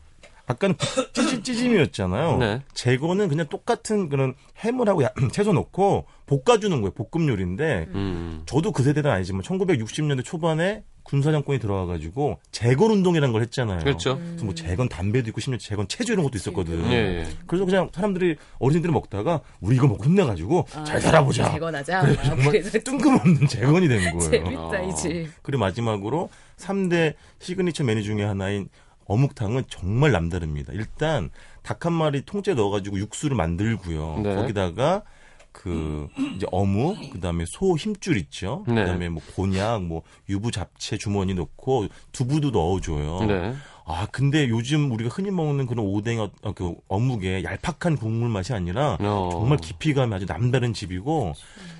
아까는 0.47 0.75
찌짐 1.13 1.43
찌짐이었잖아요. 1.43 2.37
네. 2.37 2.61
재건은 2.73 3.27
그냥 3.27 3.47
똑같은 3.47 4.09
그런 4.09 4.33
해물하고 4.57 5.03
야- 5.03 5.11
채소 5.31 5.53
넣고 5.53 6.05
볶아주는 6.25 6.81
거예요. 6.81 6.91
볶음 6.91 7.27
요리인데 7.27 7.87
음. 7.93 8.43
저도 8.45 8.71
그 8.71 8.81
세대는 8.83 9.11
아니지만 9.11 9.41
1960년대 9.43 10.23
초반에 10.23 10.83
군사 11.03 11.31
정권이 11.31 11.59
들어와가지고 11.59 12.39
재건 12.51 12.91
운동이라는 12.91 13.31
걸 13.31 13.41
했잖아요. 13.43 13.79
그렇죠. 13.79 14.17
그래서 14.17 14.43
뭐 14.43 14.53
재건 14.53 14.89
담배도 14.89 15.29
있고 15.29 15.39
심지어 15.39 15.57
재건 15.57 15.87
체조 15.87 16.11
이런 16.11 16.23
것도 16.25 16.37
있었거든. 16.37 16.85
예, 16.91 16.95
예. 17.21 17.27
그래서 17.45 17.63
그냥 17.63 17.89
사람들이 17.93 18.35
어르신들이 18.59 18.91
먹다가 18.91 19.39
우리 19.61 19.77
이거 19.77 19.87
먹고 19.87 20.03
힘내가지고 20.03 20.65
잘 20.85 20.99
살아보자. 20.99 21.53
재건하자. 21.53 22.01
그래, 22.01 22.15
아, 22.19 22.23
정말 22.23 22.51
그래서 22.51 22.79
뜬금없는 22.79 23.47
재건이 23.47 23.87
된 23.87 24.17
거예요. 24.17 24.29
재밌다 24.29 24.81
이 24.81 24.95
집. 24.97 25.29
그리고 25.43 25.61
마지막으로 25.61 26.29
3대 26.57 27.13
시그니처 27.39 27.85
메뉴 27.85 28.03
중에 28.03 28.23
하나인 28.25 28.67
어묵탕은 29.07 29.63
정말 29.69 30.11
남다릅니다. 30.11 30.73
일단 30.73 31.29
닭 31.63 31.85
한 31.85 31.93
마리 31.93 32.21
통째 32.25 32.53
넣어가지고 32.53 32.97
육수를 32.99 33.35
만들고요. 33.35 34.19
네. 34.23 34.35
거기다가 34.35 35.03
그 35.51 36.07
이제 36.35 36.45
어묵, 36.51 37.09
그다음에 37.11 37.45
소 37.47 37.75
힘줄 37.75 38.17
있죠. 38.17 38.63
네. 38.67 38.75
그다음에 38.75 39.09
뭐 39.09 39.23
곤약, 39.35 39.83
뭐 39.83 40.03
유부 40.29 40.51
잡채 40.51 40.97
주머니 40.97 41.33
넣고 41.33 41.87
두부도 42.11 42.51
넣어줘요. 42.51 43.25
네. 43.25 43.55
아 43.85 44.05
근데 44.11 44.49
요즘 44.49 44.91
우리가 44.91 45.09
흔히 45.09 45.31
먹는 45.31 45.65
그런 45.65 45.85
오뎅 45.85 46.19
어, 46.19 46.29
그 46.53 46.75
어묵의 46.89 47.43
얄팍한 47.43 47.95
국물 47.97 48.29
맛이 48.29 48.53
아니라 48.53 48.97
어. 48.99 49.29
정말 49.31 49.57
깊이감이 49.57 50.13
아주 50.13 50.25
남다른 50.25 50.73
집이고 50.73 51.33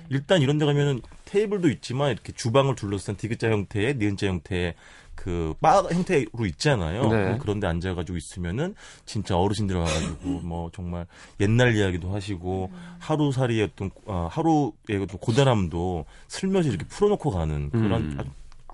일단 0.08 0.40
이런 0.40 0.56
데 0.58 0.64
가면은 0.64 1.02
테이블도 1.26 1.68
있지만 1.68 2.12
이렇게 2.12 2.32
주방을 2.32 2.74
둘러싼 2.76 3.16
디귿자 3.16 3.50
형태의 3.50 3.96
니은자 3.96 4.26
형태의 4.26 4.74
그바 5.18 5.88
형태로 5.90 6.46
있잖아요. 6.46 7.08
네. 7.08 7.38
그런데 7.40 7.66
앉아가지고 7.66 8.16
있으면은 8.16 8.74
진짜 9.04 9.36
어르신들 9.36 9.76
와가지고 9.76 10.40
뭐 10.46 10.70
정말 10.72 11.06
옛날 11.40 11.74
이야기도 11.74 12.14
하시고 12.14 12.70
하루살이의 13.00 13.64
어떤 13.64 13.90
아, 14.06 14.28
하루의 14.30 15.02
어떤 15.02 15.18
고단함도 15.18 16.04
슬며시 16.28 16.68
이렇게 16.68 16.84
풀어놓고 16.86 17.30
가는 17.30 17.70
그런 17.70 17.92
음. 17.92 18.16
아주, 18.18 18.30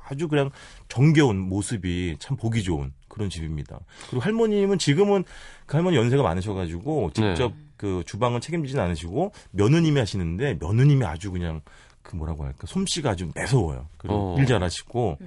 아주 0.07 0.29
그냥 0.29 0.51
정겨운 0.89 1.39
모습이 1.39 2.17
참 2.19 2.37
보기 2.37 2.63
좋은 2.63 2.93
그런 3.09 3.31
집입니다. 3.31 3.81
그리고 4.11 4.21
할머님은 4.21 4.79
지금은 4.79 5.25
그 5.67 5.77
할머니 5.77 5.97
연세가 5.97 6.23
많으셔가지고 6.23 7.13
직접 7.15 7.53
네. 7.53 7.65
그 7.79 8.03
주방을 8.07 8.41
책임지진 8.41 8.79
않으시고 8.79 9.33
며느님이 9.53 9.99
하시는데 9.99 10.59
며느님이 10.61 11.05
아주 11.07 11.31
그냥 11.31 11.63
그 12.03 12.17
뭐라고 12.17 12.45
할까 12.45 12.67
솜씨가 12.67 13.11
아주 13.11 13.31
매서워요. 13.35 13.87
그리고 13.97 14.35
어. 14.35 14.39
일 14.39 14.47
잘하시고 14.47 15.19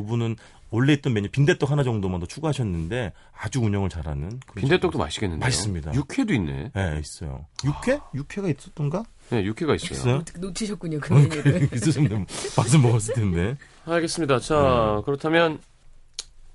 그분은 0.00 0.36
원래 0.70 0.92
있던 0.94 1.14
메뉴 1.14 1.28
빈대떡 1.30 1.70
하나 1.70 1.82
정도만 1.82 2.20
더 2.20 2.26
추가하셨는데 2.26 3.12
아주 3.32 3.60
운영을 3.60 3.88
잘하는 3.88 4.40
빈대떡도. 4.54 4.98
맛있겠는데요. 4.98 5.46
맛있습니다. 5.46 5.94
육회도 5.94 6.34
있네. 6.34 6.70
네, 6.74 7.00
있어요. 7.00 7.46
육회? 7.64 8.00
육회가 8.14 8.48
있었던가? 8.48 9.04
네, 9.30 9.44
육회가 9.44 9.74
있어요. 9.76 9.90
있어요? 9.92 10.24
놓치셨군요 10.38 11.00
그 11.00 11.12
메뉴를. 11.14 11.68
있으면 11.74 12.26
맛은 12.56 12.82
먹었을 12.82 13.14
텐데. 13.14 13.56
알겠습니다. 13.84 14.40
자, 14.40 15.02
그렇다면 15.04 15.60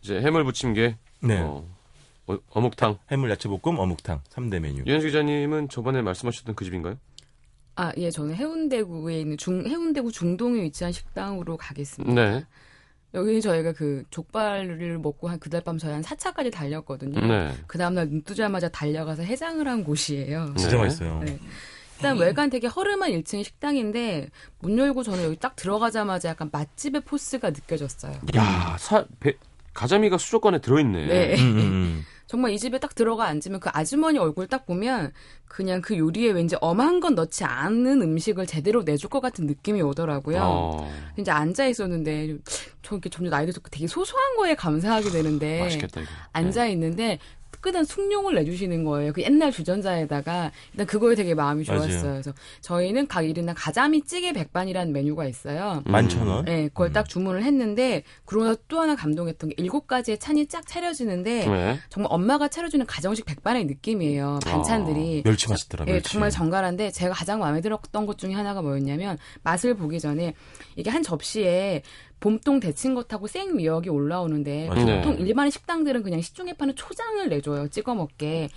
이제 0.02 0.20
해물 0.22 0.44
부침개, 0.44 0.98
네. 1.22 1.40
어, 1.40 1.66
어, 2.28 2.38
어 2.50 2.62
묵탕. 2.62 2.98
해물 3.12 3.30
야채볶음 3.32 3.80
어묵탕 3.80 4.22
3대 4.30 4.60
메뉴. 4.60 4.84
유현수 4.86 5.08
기자님은 5.08 5.70
저번에 5.70 6.02
말씀하셨던 6.02 6.56
그 6.56 6.66
집인가요? 6.66 6.98
아, 7.76 7.94
예, 7.98 8.12
저는 8.12 8.36
해운대구에 8.36 9.22
있는 9.22 9.38
중, 9.38 9.66
해운대구 9.66 10.12
중동에 10.12 10.62
위치한 10.64 10.92
식당으로 10.92 11.56
가겠습니다. 11.56 12.14
네. 12.14 12.46
여기는 13.14 13.42
저희가 13.42 13.74
그 13.74 14.04
족발을 14.10 14.98
먹고 15.00 15.28
한 15.28 15.40
그날 15.40 15.62
밤 15.62 15.78
저희 15.78 15.92
한 15.94 16.02
4차까지 16.02 16.52
달렸거든요. 16.52 17.20
네. 17.28 17.54
그 17.68 17.78
다음날 17.78 18.10
눈 18.10 18.24
뜨자마자 18.24 18.70
달려가서 18.70 19.24
해장을 19.24 19.68
한 19.68 19.84
곳이에요. 19.84 20.54
진짜 20.56 20.78
네. 20.78 20.84
맛있어요. 20.84 21.20
네. 21.24 21.38
일단 21.98 22.18
외관 22.18 22.50
되게 22.50 22.68
허름한 22.68 23.12
1층 23.12 23.44
식당인데 23.44 24.30
문 24.60 24.78
열고 24.78 25.04
저는 25.04 25.24
여기 25.24 25.36
딱 25.38 25.56
들어가자마자 25.56 26.30
약간 26.30 26.50
맛집의 26.52 27.02
포스가 27.02 27.52
느껴졌어요. 27.52 28.14
야, 28.36 28.76
사, 28.80 29.06
배, 29.20 29.36
가자미가 29.74 30.18
수족관에 30.18 30.60
들어있네. 30.60 31.06
네. 31.06 31.36
음, 31.36 31.42
음, 31.42 31.58
음. 31.60 32.06
정말 32.32 32.54
이 32.54 32.60
집에 32.60 32.80
딱 32.80 32.96
들어가 32.96 33.26
앉으면 33.26 33.60
그 33.60 33.70
아주머니 33.74 34.18
얼굴 34.18 34.48
딱 34.48 34.66
보면 34.66 35.12
그냥 35.50 35.82
그 35.82 35.98
요리에 35.98 36.32
왠지 36.32 36.56
엄한 36.62 37.02
건 37.02 37.14
넣지 37.14 37.44
않는 37.44 38.02
음식을 38.02 38.46
제대로 38.48 38.84
내줄 38.84 39.10
것 39.10 39.20
같은 39.20 39.48
느낌이 39.48 39.82
오더라고요. 39.82 40.40
어, 40.42 40.94
이제 41.20 41.30
앉아 41.30 41.68
있었는데 41.68 42.38
저 42.84 42.96
이렇게 42.96 43.10
점점 43.10 43.32
나이 43.32 43.46
들어서 43.46 43.60
되게 43.70 43.86
소소한 43.86 44.38
거에 44.38 44.56
감사하게 44.56 45.10
되는데 45.10 45.60
맛있겠다, 45.60 46.00
이거. 46.00 46.10
앉아 46.32 46.68
있는데 46.68 47.20
뜨끈한 47.52 47.86
숭늉을 47.86 48.36
내주시는 48.36 48.84
거예요. 48.84 49.14
그 49.14 49.22
옛날 49.22 49.52
주전자에다가 49.52 50.52
일단 50.74 50.88
그거에 50.88 51.16
되게 51.16 51.34
마음이 51.34 51.66
맞아요. 51.68 51.82
좋았어요. 51.82 52.12
그래서 52.14 52.34
저희는 52.62 53.08
각 53.08 53.22
1인당 53.24 53.54
가자미 53.56 54.04
찌개 54.04 54.34
백반이라는 54.34 54.92
메뉴가 54.94 55.26
있어요. 55.26 55.84
음. 55.86 55.92
만천 55.92 56.28
원. 56.28 56.46
네, 56.46 56.68
그걸 56.70 56.92
딱 56.94 57.08
주문을 57.08 57.44
했는데 57.44 58.04
그러나 58.26 58.56
또 58.68 58.80
하나 58.80 58.96
감동했던 58.96 59.50
게 59.50 59.56
일곱 59.58 59.88
가지의 59.88 60.18
찬이 60.20 60.48
쫙 60.48 60.66
차려지는데 60.66 61.48
네. 61.48 61.80
정말 61.90 62.12
엄마가 62.12 62.48
차려주는 62.48 62.86
가정식 62.86 63.26
백반의 63.26 63.66
느낌이에요. 63.66 64.40
반찬들이. 64.44 65.24
멸치 65.24 65.50
맛있더라. 65.50 65.86
예, 65.88 65.94
멸치. 65.94 66.12
정말 66.14 66.30
정갈한데 66.32 66.92
제가 66.92 67.14
가장 67.14 67.40
마음에 67.40 67.62
들었던 67.62 68.06
것 68.06 68.18
중에 68.18 68.34
하나가 68.34 68.62
뭐였냐면 68.62 69.18
맛을 69.44 69.76
보기 69.76 70.00
전에 70.00 70.34
이게 70.76 70.90
한 70.90 71.04
접시에 71.04 71.84
봄동 72.22 72.60
데친 72.60 72.94
것하고 72.94 73.28
생 73.28 73.58
미역이 73.58 73.90
올라오는데 73.90 74.70
맞아요. 74.70 74.98
보통 75.02 75.16
네. 75.18 75.24
일반 75.24 75.50
식당들은 75.50 76.04
그냥 76.04 76.22
시중에 76.22 76.54
파는 76.54 76.76
초장을 76.76 77.28
내줘요. 77.28 77.68
찍어 77.68 77.96
먹게. 77.96 78.50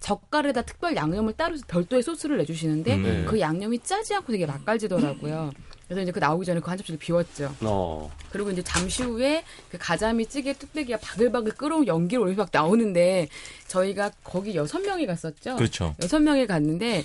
젓갈에다 0.00 0.62
특별 0.62 0.96
양념을 0.96 1.34
따로 1.34 1.56
별도의 1.68 2.02
소스를 2.02 2.38
내주시는데 2.38 2.94
음. 2.96 3.02
네. 3.02 3.24
그 3.26 3.38
양념이 3.38 3.80
짜지 3.80 4.14
않고 4.14 4.32
되게 4.32 4.46
맛깔지더라고요. 4.46 5.52
그래서 5.86 6.02
이제 6.02 6.12
그 6.12 6.18
나오기 6.20 6.46
전에 6.46 6.60
그 6.60 6.70
한 6.70 6.78
접시를 6.78 6.98
비웠죠. 6.98 7.54
어. 7.62 8.10
그리고 8.30 8.50
이제 8.50 8.62
잠시 8.62 9.02
후에 9.02 9.44
그 9.70 9.76
가자미 9.76 10.24
찌개 10.26 10.54
뚝배기가 10.54 10.98
바글바글 11.02 11.52
끓어온 11.52 11.86
연기를 11.86 12.22
올리면서 12.22 12.44
막 12.44 12.48
나오는데 12.52 13.28
저희가 13.68 14.12
거기 14.24 14.54
여섯 14.54 14.78
명이 14.80 15.04
갔었죠. 15.04 15.56
그렇죠. 15.56 15.94
여섯 16.02 16.20
명이 16.20 16.46
갔는데 16.46 17.04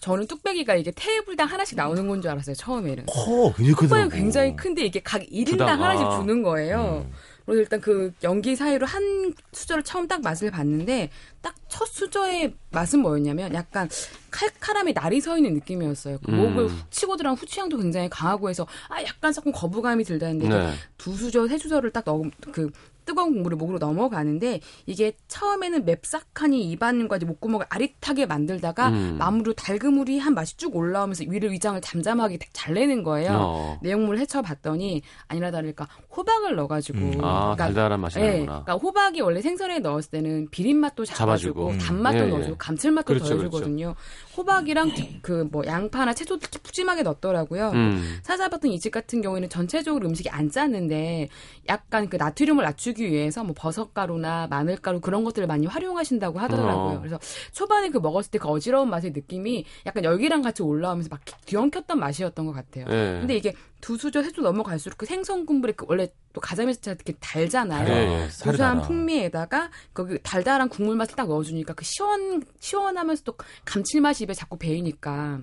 저는 0.00 0.26
뚝배기가 0.26 0.74
이게 0.76 0.90
테이블당 0.94 1.48
하나씩 1.48 1.76
나오는 1.76 2.06
건 2.08 2.20
줄 2.22 2.30
알았어요 2.30 2.54
처음에는. 2.56 3.06
커, 3.06 3.52
굉장히 3.54 3.74
뚝배기가 3.74 3.76
크더라고. 3.80 4.10
굉장히 4.10 4.56
큰데 4.56 4.84
이게 4.84 5.00
각 5.00 5.22
1인당 5.22 5.50
부당, 5.50 5.82
하나씩 5.82 6.06
아. 6.06 6.20
주는 6.20 6.42
거예요. 6.42 7.04
음. 7.06 7.12
그래서 7.46 7.62
일단 7.62 7.80
그 7.80 8.12
연기 8.24 8.56
사이로 8.56 8.86
한 8.86 9.32
수저를 9.52 9.82
처음 9.82 10.06
딱 10.06 10.20
맛을 10.20 10.50
봤는데 10.50 11.10
딱 11.40 11.54
첫 11.68 11.86
수저의 11.86 12.54
맛은 12.70 13.00
뭐였냐면 13.00 13.54
약간 13.54 13.88
칼칼함이 14.30 14.94
날이 14.94 15.20
서 15.20 15.36
있는 15.36 15.54
느낌이었어요. 15.54 16.18
그 16.24 16.32
음. 16.32 16.36
목을 16.38 16.66
훅 16.66 16.90
치고 16.90 17.16
들어간 17.16 17.36
후취향도 17.38 17.76
굉장히 17.76 18.08
강하고 18.08 18.48
해서 18.48 18.66
아 18.88 19.02
약간 19.02 19.32
조금 19.32 19.52
거부감이 19.52 20.02
들다는데 20.04 20.48
네. 20.48 20.72
두 20.96 21.14
수저 21.14 21.46
세 21.46 21.58
수저를 21.58 21.90
딱 21.92 22.04
넣은 22.06 22.30
그 22.52 22.70
뜨거운 23.08 23.32
국물을 23.32 23.56
목으로 23.56 23.78
넘어가는데 23.78 24.60
이게 24.84 25.12
처음에는 25.28 25.86
맵싹하니 25.86 26.70
입안과 26.70 27.18
목구멍을 27.24 27.64
아릿하게 27.70 28.26
만들다가 28.26 28.90
음. 28.90 29.16
마무리로 29.18 29.54
달그물이 29.54 30.18
한 30.18 30.34
맛이 30.34 30.58
쭉 30.58 30.76
올라오면서 30.76 31.24
위를 31.26 31.50
위장을 31.52 31.80
잠잠하게 31.80 32.38
잘 32.52 32.74
내는 32.74 33.02
거예요. 33.02 33.30
어. 33.32 33.78
내용물을 33.82 34.20
헤쳐봤더니 34.20 35.00
아니라 35.26 35.50
다를까 35.50 35.88
호박을 36.14 36.54
넣어가지고 36.56 36.98
음. 36.98 37.24
아, 37.24 37.56
달달한 37.56 37.98
맛이 37.98 38.18
예, 38.18 38.24
나는구나. 38.24 38.64
그러니까 38.64 38.74
호박이 38.74 39.22
원래 39.22 39.40
생선에 39.40 39.78
넣었을 39.78 40.10
때는 40.10 40.48
비린 40.50 40.76
맛도 40.76 41.06
잡아주고 41.06 41.18
잡아주고. 41.18 41.68
음. 41.70 41.78
단맛도 41.78 42.18
예, 42.18 42.24
예. 42.24 42.28
넣어주고 42.28 42.56
감칠맛도 42.58 43.06
그렇죠, 43.06 43.36
더해주거든요. 43.36 43.94
호박이랑 44.36 44.92
그 45.22 45.48
뭐 45.50 45.64
양파나 45.64 46.12
채소 46.12 46.38
특히 46.38 46.58
푸짐하게 46.58 47.02
넣었더라고요. 47.04 47.70
음. 47.70 48.18
찾아봤던 48.22 48.70
이집 48.72 48.92
같은 48.92 49.22
경우에는 49.22 49.48
전체적으로 49.48 50.06
음식이 50.08 50.28
안 50.28 50.50
짰는데 50.50 51.28
약간 51.68 52.08
그 52.10 52.16
나트륨을 52.16 52.64
낮추 52.64 52.92
기 52.98 53.10
위해서 53.10 53.42
뭐 53.44 53.54
버섯가루나 53.56 54.48
마늘가루 54.48 55.00
그런 55.00 55.24
것들을 55.24 55.46
많이 55.46 55.66
활용하신다고 55.66 56.38
하더라고요. 56.38 56.96
어. 56.96 56.98
그래서 56.98 57.18
초반에 57.52 57.88
그 57.88 57.98
먹었을 57.98 58.30
때 58.30 58.38
그 58.38 58.48
어지러운 58.48 58.90
맛의 58.90 59.12
느낌이 59.12 59.64
약간 59.86 60.04
열기랑 60.04 60.42
같이 60.42 60.62
올라오면서 60.62 61.08
막 61.10 61.20
뒤엉켰던 61.46 61.98
맛이었던 61.98 62.44
것 62.46 62.52
같아요. 62.52 62.84
예. 62.88 63.18
근데 63.20 63.36
이게 63.36 63.54
두 63.80 63.96
수저 63.96 64.22
세 64.22 64.30
수 64.30 64.40
넘어갈수록 64.42 64.98
그 64.98 65.06
생선 65.06 65.46
국물이 65.46 65.72
그 65.72 65.86
원래 65.88 66.08
또 66.32 66.40
가자미 66.40 66.74
자체가 66.74 66.96
되게 67.02 67.16
달잖아요. 67.20 67.88
예, 67.88 67.92
예. 67.94 68.06
네, 68.26 68.28
고소한. 68.44 68.82
풍미에다가 68.82 69.70
거기 69.94 70.18
달달한 70.22 70.68
국물 70.68 70.96
맛을 70.96 71.14
딱 71.16 71.28
넣어주니까 71.28 71.72
그 71.74 71.84
시원 71.84 72.42
시원하면서 72.60 73.22
또 73.24 73.34
감칠맛이 73.64 74.24
입에 74.24 74.34
자꾸 74.34 74.58
배이니까 74.58 75.40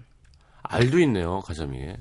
알도 0.64 1.00
있네요, 1.00 1.40
가자미에. 1.42 1.98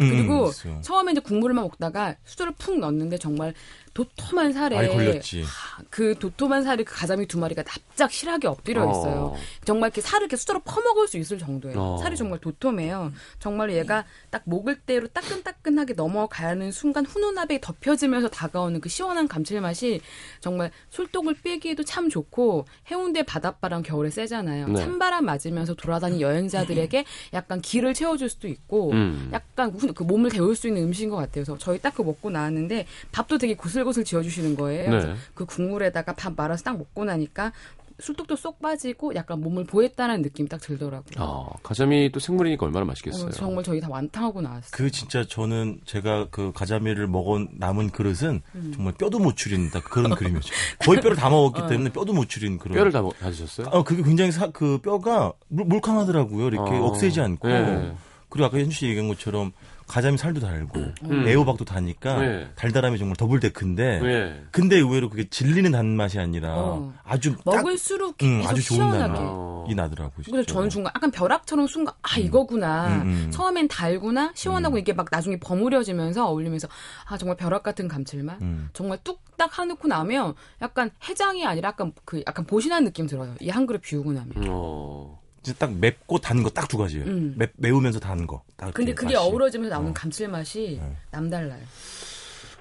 음, 0.00 0.08
그리고 0.08 0.48
있어요. 0.48 0.80
처음에 0.80 1.12
이제 1.12 1.20
국물만 1.20 1.64
먹다가 1.64 2.16
수저를 2.24 2.54
푹 2.58 2.78
넣었는데 2.78 3.18
정말 3.18 3.52
도톰한 3.94 4.52
살에 4.52 4.76
알이 4.76 4.88
걸렸지. 4.88 5.42
하, 5.42 5.82
그 5.90 6.14
도톰한 6.18 6.62
살에 6.64 6.82
그 6.84 6.94
가자미 6.94 7.26
두 7.26 7.38
마리가 7.38 7.62
납작 7.62 8.10
실하게 8.10 8.48
엎드려 8.48 8.90
있어요. 8.90 9.34
어. 9.34 9.36
정말 9.64 9.88
이렇게 9.88 10.00
살을 10.00 10.22
이렇게 10.24 10.36
수저로 10.36 10.60
퍼먹을 10.60 11.08
수 11.08 11.18
있을 11.18 11.38
정도예요. 11.38 11.78
어. 11.78 11.98
살이 11.98 12.16
정말 12.16 12.38
도톰해요. 12.40 13.12
정말 13.38 13.72
얘가 13.72 14.04
딱 14.30 14.42
목을 14.46 14.80
대로 14.80 15.08
따끈따끈하게 15.08 15.94
넘어가는 15.94 16.72
순간 16.72 17.04
훈훈하게 17.04 17.60
덮여지면서 17.60 18.28
다가오는 18.28 18.80
그 18.80 18.88
시원한 18.88 19.28
감칠맛이 19.28 20.00
정말 20.40 20.70
술독을 20.90 21.34
빼기에도 21.42 21.84
참 21.84 22.08
좋고 22.08 22.64
해운대 22.90 23.22
바닷바람 23.24 23.82
겨울에 23.82 24.08
세잖아요. 24.10 24.68
네. 24.68 24.80
찬바람 24.80 25.24
맞으면서 25.26 25.74
돌아다니는 25.74 26.20
여행자들에게 26.22 27.04
약간 27.34 27.60
기를 27.60 27.92
채워줄 27.94 28.28
수도 28.30 28.48
있고 28.48 28.90
음. 28.92 29.28
약간 29.32 29.70
후- 29.70 29.92
그 29.92 30.02
몸을 30.02 30.30
데울 30.30 30.56
수 30.56 30.66
있는 30.68 30.82
음식인 30.84 31.10
것 31.10 31.16
같아요. 31.16 31.44
그래서 31.44 31.58
저희 31.58 31.78
딱 31.78 31.92
그 31.92 32.00
먹고 32.00 32.30
나왔는데 32.30 32.86
밥도 33.12 33.36
되게 33.36 33.54
고슬 33.54 33.81
고슬 33.84 34.04
지어주시는 34.04 34.56
거예요. 34.56 34.90
네. 34.90 35.14
그 35.34 35.44
국물에다가 35.44 36.14
밥 36.14 36.34
말아서 36.36 36.62
딱 36.64 36.76
먹고 36.78 37.04
나니까 37.04 37.52
술독도 38.00 38.34
쏙 38.34 38.58
빠지고 38.60 39.14
약간 39.14 39.40
몸을 39.40 39.64
보했다는 39.64 40.22
느낌이 40.22 40.48
딱 40.48 40.60
들더라고요. 40.60 41.14
아, 41.18 41.46
가자미 41.62 42.10
또 42.10 42.18
생물이니까 42.18 42.66
얼마나 42.66 42.84
맛있겠어요. 42.86 43.26
어, 43.26 43.30
정말 43.30 43.62
저희 43.62 43.80
다 43.80 43.86
완탕하고 43.90 44.40
나왔어요. 44.40 44.70
그 44.72 44.90
진짜 44.90 45.24
저는 45.24 45.78
제가 45.84 46.26
그 46.30 46.50
가자미를 46.52 47.06
먹은 47.06 47.48
남은 47.52 47.90
그릇은 47.90 48.42
음. 48.56 48.72
정말 48.74 48.94
뼈도 48.94 49.20
못 49.20 49.36
추린 49.36 49.70
딱 49.70 49.84
그런 49.84 50.10
그림이었죠. 50.16 50.52
거의 50.80 51.00
뼈를 51.00 51.16
다 51.16 51.30
먹었기 51.30 51.60
어. 51.60 51.66
때문에 51.68 51.90
뼈도 51.92 52.12
못 52.12 52.28
추린 52.28 52.58
그런. 52.58 52.74
뼈를 52.76 52.90
다, 52.90 53.02
먹- 53.02 53.16
다 53.18 53.30
드셨어요? 53.30 53.68
어, 53.68 53.84
그게 53.84 54.02
굉장히 54.02 54.32
사, 54.32 54.48
그 54.50 54.78
뼈가 54.78 55.32
물, 55.48 55.66
물캉하더라고요. 55.66 56.48
이렇게 56.48 56.72
어. 56.72 56.86
억세지 56.86 57.20
않고. 57.20 57.46
네. 57.46 57.94
그리고 58.30 58.46
아까 58.46 58.58
현주 58.58 58.74
씨 58.74 58.86
얘기한 58.86 59.06
것처럼 59.08 59.52
가자미 59.92 60.16
살도 60.16 60.40
달고 60.40 60.80
음. 61.04 61.28
애호박도 61.28 61.66
다니까 61.66 62.18
네. 62.18 62.50
달달함이 62.54 62.96
정말 62.96 63.14
double 63.16 63.40
deck인데 63.40 64.00
예. 64.02 64.44
근데 64.50 64.76
의외로 64.76 65.10
그게 65.10 65.28
질리는 65.28 65.70
단맛이 65.70 66.18
아니라 66.18 66.54
어. 66.56 66.94
아주 67.04 67.36
딱 67.44 67.56
먹을수록 67.56 68.16
음, 68.22 68.38
계속 68.38 68.50
아주 68.50 68.62
좋은 68.64 68.76
시원하게. 68.78 69.18
어. 69.20 69.66
이 69.68 69.74
나더라고요. 69.74 70.24
그래서 70.24 70.46
저는 70.46 70.70
순간 70.70 70.92
약간 70.96 71.10
벼락처럼 71.10 71.66
순간 71.66 71.94
아 72.00 72.18
이거구나. 72.18 72.88
음, 72.88 73.02
음. 73.02 73.30
처음엔 73.30 73.68
달구나 73.68 74.32
시원하고 74.34 74.78
이게 74.78 74.94
막 74.94 75.08
나중에 75.10 75.38
버무려지면서 75.38 76.26
어울리면서 76.26 76.68
아 77.06 77.18
정말 77.18 77.36
벼락 77.36 77.62
같은 77.62 77.86
감칠맛. 77.86 78.40
음. 78.40 78.70
정말 78.72 78.96
뚝딱 79.04 79.58
해놓고 79.58 79.88
나면 79.88 80.32
약간 80.62 80.90
해장이 81.06 81.44
아니라 81.46 81.68
약간 81.68 81.92
그 82.06 82.22
약간 82.26 82.46
보신한 82.46 82.84
느낌 82.84 83.06
들어요. 83.06 83.34
이 83.40 83.50
한 83.50 83.66
그릇 83.66 83.82
비우고 83.82 84.12
나면. 84.14 84.32
어. 84.48 85.20
진짜 85.42 85.58
딱 85.58 85.72
맵고 85.76 86.18
단 86.18 86.42
거 86.42 86.50
딱 86.50 86.68
두 86.68 86.78
가지예요. 86.78 87.04
음. 87.06 87.34
매, 87.36 87.46
매우면서 87.56 87.98
단 88.00 88.26
거. 88.26 88.42
딱 88.56 88.72
근데 88.74 88.94
그게 88.94 89.14
맛이. 89.14 89.26
어우러지면서 89.28 89.74
나오는 89.74 89.90
어. 89.90 89.94
감칠맛이 89.94 90.78
네. 90.80 90.96
남달라요. 91.10 91.60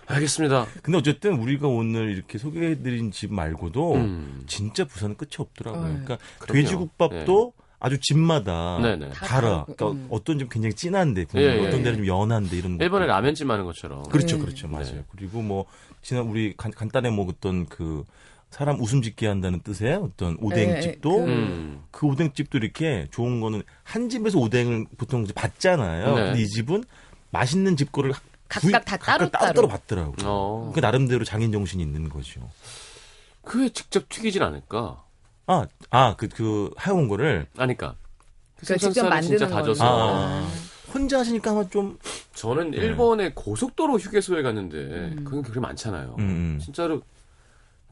알겠습니다. 0.08 0.68
근데 0.82 0.98
어쨌든 0.98 1.34
우리가 1.40 1.68
오늘 1.68 2.12
이렇게 2.12 2.38
소개해드린 2.38 3.12
집 3.12 3.32
말고도 3.34 3.94
음. 3.96 4.44
진짜 4.48 4.84
부산은 4.86 5.16
끝이 5.16 5.32
없더라고요. 5.38 5.82
어, 5.82 5.86
그러니까 5.86 6.18
그럼요. 6.40 6.58
예. 6.60 6.64
돼지국밥도 6.64 7.54
아주 7.80 8.00
집마다 8.00 8.80
네네. 8.82 9.10
다 9.10 9.26
달아. 9.26 9.64
그러니까 9.64 9.92
음. 9.92 10.08
어떤 10.10 10.38
집 10.38 10.50
굉장히 10.50 10.74
진한데, 10.76 11.26
예, 11.36 11.40
예, 11.42 11.60
어떤 11.68 11.80
예. 11.80 11.84
데는 11.84 11.98
좀 11.98 12.08
연한데 12.08 12.58
이런. 12.58 12.78
일본에 12.80 13.06
라면집 13.06 13.48
많은 13.48 13.64
것처럼. 13.66 14.04
그렇죠, 14.04 14.36
네. 14.38 14.42
그렇죠, 14.44 14.68
맞아요. 14.68 14.86
네. 14.86 15.04
그리고 15.16 15.42
뭐 15.42 15.66
지난 16.02 16.24
우리 16.28 16.54
간, 16.58 16.72
간단히 16.72 17.10
먹었던 17.10 17.68
그 17.68 18.04
사람 18.52 18.80
웃음 18.82 19.02
짓게 19.02 19.28
한다는 19.28 19.62
뜻의 19.62 19.96
어떤 19.96 20.38
오뎅집도 20.42 21.10
그- 21.10 21.24
음. 21.32 21.84
그 21.90 22.06
오뎅집도 22.06 22.58
이렇게 22.58 23.08
좋은 23.10 23.40
거는 23.40 23.64
한 23.84 24.10
집에서 24.10 24.38
오뎅을 24.40 24.86
보통 24.98 25.24
이제 25.24 25.34
받잖아요. 25.34 26.16
네. 26.16 26.24
근데 26.26 26.42
이 26.42 26.48
집은 26.48 26.84
맛있는 27.32 27.78
집 27.78 27.92
거를 27.94 28.12
각각 28.50 28.84
다 28.84 28.98
따로 28.98 29.30
따로 29.30 29.54
따로. 29.54 29.68
받더라고. 29.70 30.14
어. 30.26 30.72
그 30.76 30.82
나름대로 30.82 31.24
장인 31.24 31.54
정신이 31.54 31.82
있는 31.82 32.10
거죠. 32.10 32.42
그게 33.42 33.70
직접 33.70 34.08
튀기진 34.10 34.44
않을까? 34.44 35.02
아, 35.48 35.66
아, 35.90 36.16
그, 36.18 36.28
그, 36.28 36.72
해온 36.86 37.08
거를 37.08 37.48
아니까. 37.58 37.96
그 38.58 38.66
그러니까 38.66 38.88
직접 38.90 39.08
만드는 39.08 39.50
다져서. 39.50 39.84
아. 39.84 40.48
혼자 40.94 41.20
하시니까 41.20 41.52
아마 41.52 41.68
좀, 41.70 41.98
저는 42.34 42.72
네. 42.72 42.78
일본의 42.78 43.34
고속도로 43.34 43.98
휴게소에 43.98 44.42
갔는데 44.42 44.78
음. 44.78 45.22
그건 45.24 45.42
그렇게 45.42 45.62
많잖아요. 45.62 46.18
음, 46.20 46.24
음. 46.24 46.60
진짜로 46.62 47.02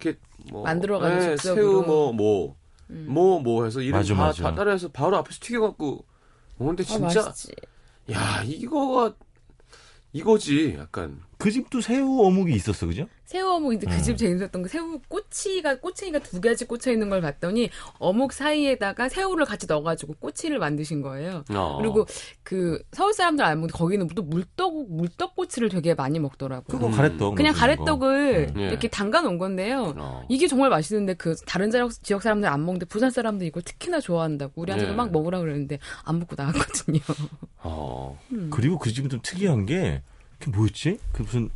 이렇게 0.02 0.20
뭐 0.52 0.64
만들어가지고 0.64 1.20
네, 1.22 1.36
즉석으로. 1.36 1.62
새우 1.64 1.84
뭐뭐 1.86 2.56
음. 2.92 3.06
뭐 3.10 3.40
뭐 3.42 3.66
해서 3.66 3.82
이름 3.82 4.00
맞아, 4.00 4.16
다, 4.16 4.22
맞아. 4.22 4.44
다 4.44 4.56
따라해서 4.56 4.88
바로 4.90 5.18
앞에서 5.18 5.40
튀겨갖고 5.42 6.06
먹는데 6.58 6.84
아, 6.84 6.86
진짜 6.86 7.22
맛있지. 7.26 7.52
야 8.12 8.42
이거가 8.46 9.16
이거지 10.14 10.76
약간 10.80 11.22
그 11.40 11.52
집도 11.52 11.80
새우 11.80 12.20
어묵이 12.26 12.54
있었어, 12.54 12.86
그죠? 12.86 13.08
새우 13.24 13.48
어묵인데 13.52 13.88
음. 13.88 13.96
그집 13.96 14.18
재밌었던 14.18 14.62
게 14.62 14.68
새우 14.68 15.00
꼬치가 15.08 15.80
꼬챙이가 15.80 16.20
두 16.20 16.42
가지 16.42 16.66
꽂혀 16.66 16.92
있는 16.92 17.10
걸 17.10 17.22
봤더니 17.22 17.70
어묵 17.98 18.34
사이에다가 18.34 19.08
새우를 19.08 19.46
같이 19.46 19.66
넣어가지고 19.66 20.16
꼬치를 20.20 20.60
만드신 20.60 21.02
거예요. 21.02 21.46
어. 21.56 21.78
그리고 21.80 22.06
그 22.44 22.84
서울 22.92 23.14
사람들 23.14 23.46
알면 23.46 23.70
거기는 23.70 24.06
또 24.10 24.22
물떡 24.22 24.92
물떡 24.92 25.38
꼬치를 25.38 25.70
되게 25.70 25.94
많이 25.94 26.20
먹더라고요. 26.20 26.66
그거 26.68 26.88
음. 26.88 26.92
가래떡. 26.92 27.36
그냥 27.36 27.54
넣어주는 27.54 27.54
거. 27.54 27.60
가래떡을 27.60 28.54
예. 28.58 28.68
이렇게 28.68 28.90
담가 28.90 29.22
놓은 29.22 29.38
건데요. 29.38 29.94
어. 29.96 30.26
이게 30.28 30.46
정말 30.48 30.70
맛있는데 30.70 31.14
그 31.14 31.36
다른 31.48 31.72
지역, 31.72 31.92
지역 32.04 32.22
사람들 32.22 32.50
안 32.50 32.66
먹는데 32.66 32.86
부산 32.86 33.12
사람들 33.12 33.48
이걸 33.48 33.64
특히나 33.64 34.02
좋아한다고 34.02 34.62
우리한테도 34.62 34.92
예. 34.92 34.96
막 34.96 35.14
먹으라 35.14 35.40
그러는데 35.40 35.80
안 36.04 36.20
먹고 36.20 36.36
나갔거든요. 36.38 37.00
어. 37.60 38.20
그리고 38.50 38.78
그 38.78 38.92
집은 38.92 39.10
좀 39.10 39.22
특이한 39.24 39.66
게, 39.66 40.02
그 40.40 40.50
뭐였지? 40.50 41.00
그 41.12 41.22
무슨 41.24 41.50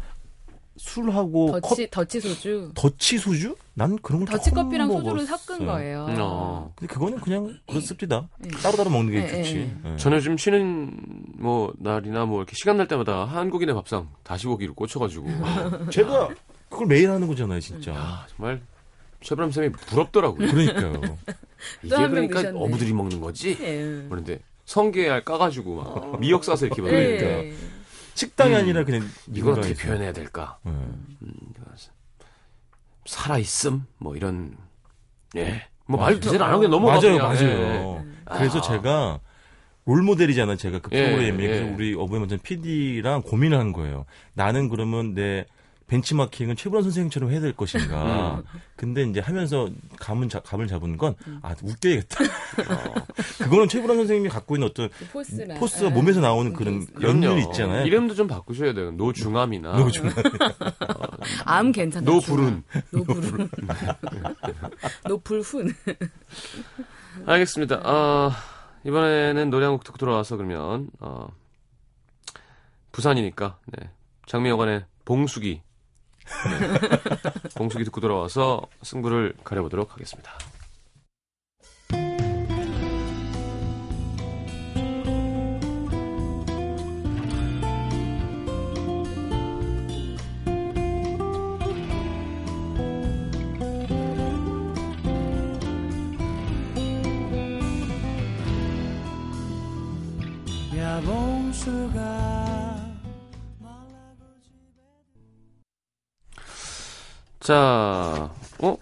술하고 0.76 1.60
더치 1.62 1.88
더치 1.90 2.20
소주, 2.20 2.72
컵, 2.76 2.82
더치 2.92 3.18
소주? 3.20 3.56
난 3.76 3.98
그런 4.02 4.26
걸 4.26 4.38
더치 4.38 4.50
처음 4.50 4.64
커피랑 4.64 4.92
소주를 4.92 5.14
먹었어요. 5.24 5.38
섞은 5.38 5.66
거예요. 5.68 6.08
어. 6.20 6.74
근데 6.76 6.92
그거는 6.92 7.20
그냥 7.20 7.48
네. 7.48 7.54
그렇습니다. 7.70 8.28
따로따로 8.62 8.90
먹는 8.90 9.12
게 9.12 9.24
예, 9.24 9.28
좋지. 9.44 9.56
예. 9.86 9.92
예. 9.94 9.98
저는 9.98 10.18
요즘 10.18 10.38
쉬는 10.38 11.00
뭐 11.38 11.74
날이나 11.78 12.26
뭐 12.26 12.40
이렇게 12.40 12.56
시간 12.56 12.78
날 12.78 12.88
때마다 12.88 13.26
한국인의 13.26 13.76
밥상 13.76 14.10
다시고기를 14.24 14.74
꽂혀가지고 14.74 15.28
제가 15.92 16.30
그걸 16.70 16.88
매일 16.88 17.12
하는 17.12 17.28
거잖아요, 17.28 17.60
진짜. 17.60 17.94
아 17.96 18.26
정말 18.36 18.62
최브람 19.22 19.52
쌤이 19.52 19.72
부럽더라고요. 19.74 20.50
그러니까요. 20.50 21.02
이게 21.84 21.96
그러니까 21.96 22.40
드셨네. 22.42 22.60
어부들이 22.60 22.94
먹는 22.94 23.22
거지. 23.22 23.52
예. 23.62 24.06
그런데 24.10 24.40
성게알 24.66 25.24
까가지고 25.24 25.76
막 25.76 26.20
미역 26.20 26.44
싸서 26.44 26.66
이렇게 26.66 26.82
먹으니까 26.82 27.04
예. 27.06 27.54
식당이 28.16 28.54
음. 28.54 28.60
아니라 28.60 28.84
그냥 28.84 29.08
이걸 29.34 29.54
어떻게. 29.60 29.74
표현해야 29.74 30.14
될까? 30.14 30.58
예. 30.68 30.72
살아 33.06 33.38
있음 33.38 33.86
뭐 33.98 34.16
이런 34.16 34.56
예. 35.36 35.68
뭐 35.86 36.00
말도 36.00 36.22
제대로 36.22 36.46
안 36.46 36.52
하고 36.52 36.62
그냥 36.62 36.72
넘어가 36.72 37.00
맞아요. 37.00 37.18
맞아요. 37.18 38.04
예. 38.06 38.38
그래서 38.38 38.60
아. 38.60 38.62
제가 38.62 39.20
롤 39.86 40.02
모델이잖아, 40.02 40.56
제가 40.56 40.80
그 40.80 40.90
예, 40.94 41.06
프로그램이. 41.08 41.44
예. 41.44 41.48
그래서 41.48 41.66
우리 41.74 41.94
어부의 41.94 42.28
PD랑 42.42 43.24
고민을 43.24 43.60
한 43.60 43.74
거예요. 43.74 44.06
나는 44.34 44.70
그러면 44.70 45.14
내 45.14 45.46
벤치마킹은 45.94 46.56
최불원 46.56 46.84
선생님처럼 46.84 47.30
해야 47.30 47.40
될 47.40 47.54
것인가. 47.54 48.38
음. 48.38 48.44
근데 48.76 49.04
이제 49.04 49.20
하면서 49.20 49.70
감은 50.00 50.28
자, 50.28 50.40
감을 50.40 50.66
잡은 50.68 50.98
건, 50.98 51.14
아, 51.44 51.54
웃겨야겠다. 51.62 52.18
그거는 53.44 53.68
최불암 53.68 53.98
선생님이 54.00 54.30
갖고 54.30 54.56
있는 54.56 54.68
어떤 54.70 54.90
그 54.90 55.08
force랑 55.10 55.60
force가 55.60 55.88
아, 55.88 55.90
몸에서 55.92 56.20
나오는 56.20 56.52
그 56.54 56.60
그런 56.64 56.80
force. 56.80 56.92
그럼요. 56.94 57.26
연륜 57.26 57.38
있잖아요. 57.50 57.86
이름도 57.86 58.16
좀 58.16 58.26
바꾸셔야 58.28 58.74
돼요. 58.74 58.92
노중암이나 58.92 59.74
노중암. 59.78 60.14
암 61.46 61.72
괜찮다. 61.72 62.10
노불운. 62.12 62.64
노불운. 62.92 63.50
노불훈. 65.08 65.74
알겠습니다. 67.28 67.82
아, 67.84 68.32
이번에는 68.86 69.50
노래 69.52 69.66
한 69.66 69.74
곡 69.76 69.84
듣고 69.84 69.98
돌아와서 69.98 70.38
그러면 70.38 70.90
어, 71.00 71.28
부산이니까 72.92 73.60
네. 73.78 73.90
장미여관의 74.26 74.86
봉숙이 75.06 75.62
네. 76.26 77.50
봉숙이 77.56 77.84
듣고 77.86 78.02
돌아와서 78.02 78.62
승부를 78.82 79.34
가려보도록 79.44 79.94
하겠습니다. 79.94 80.32
야 100.76 101.00
봉수가 101.02 102.33
자, 107.44 108.30
어, 108.60 108.78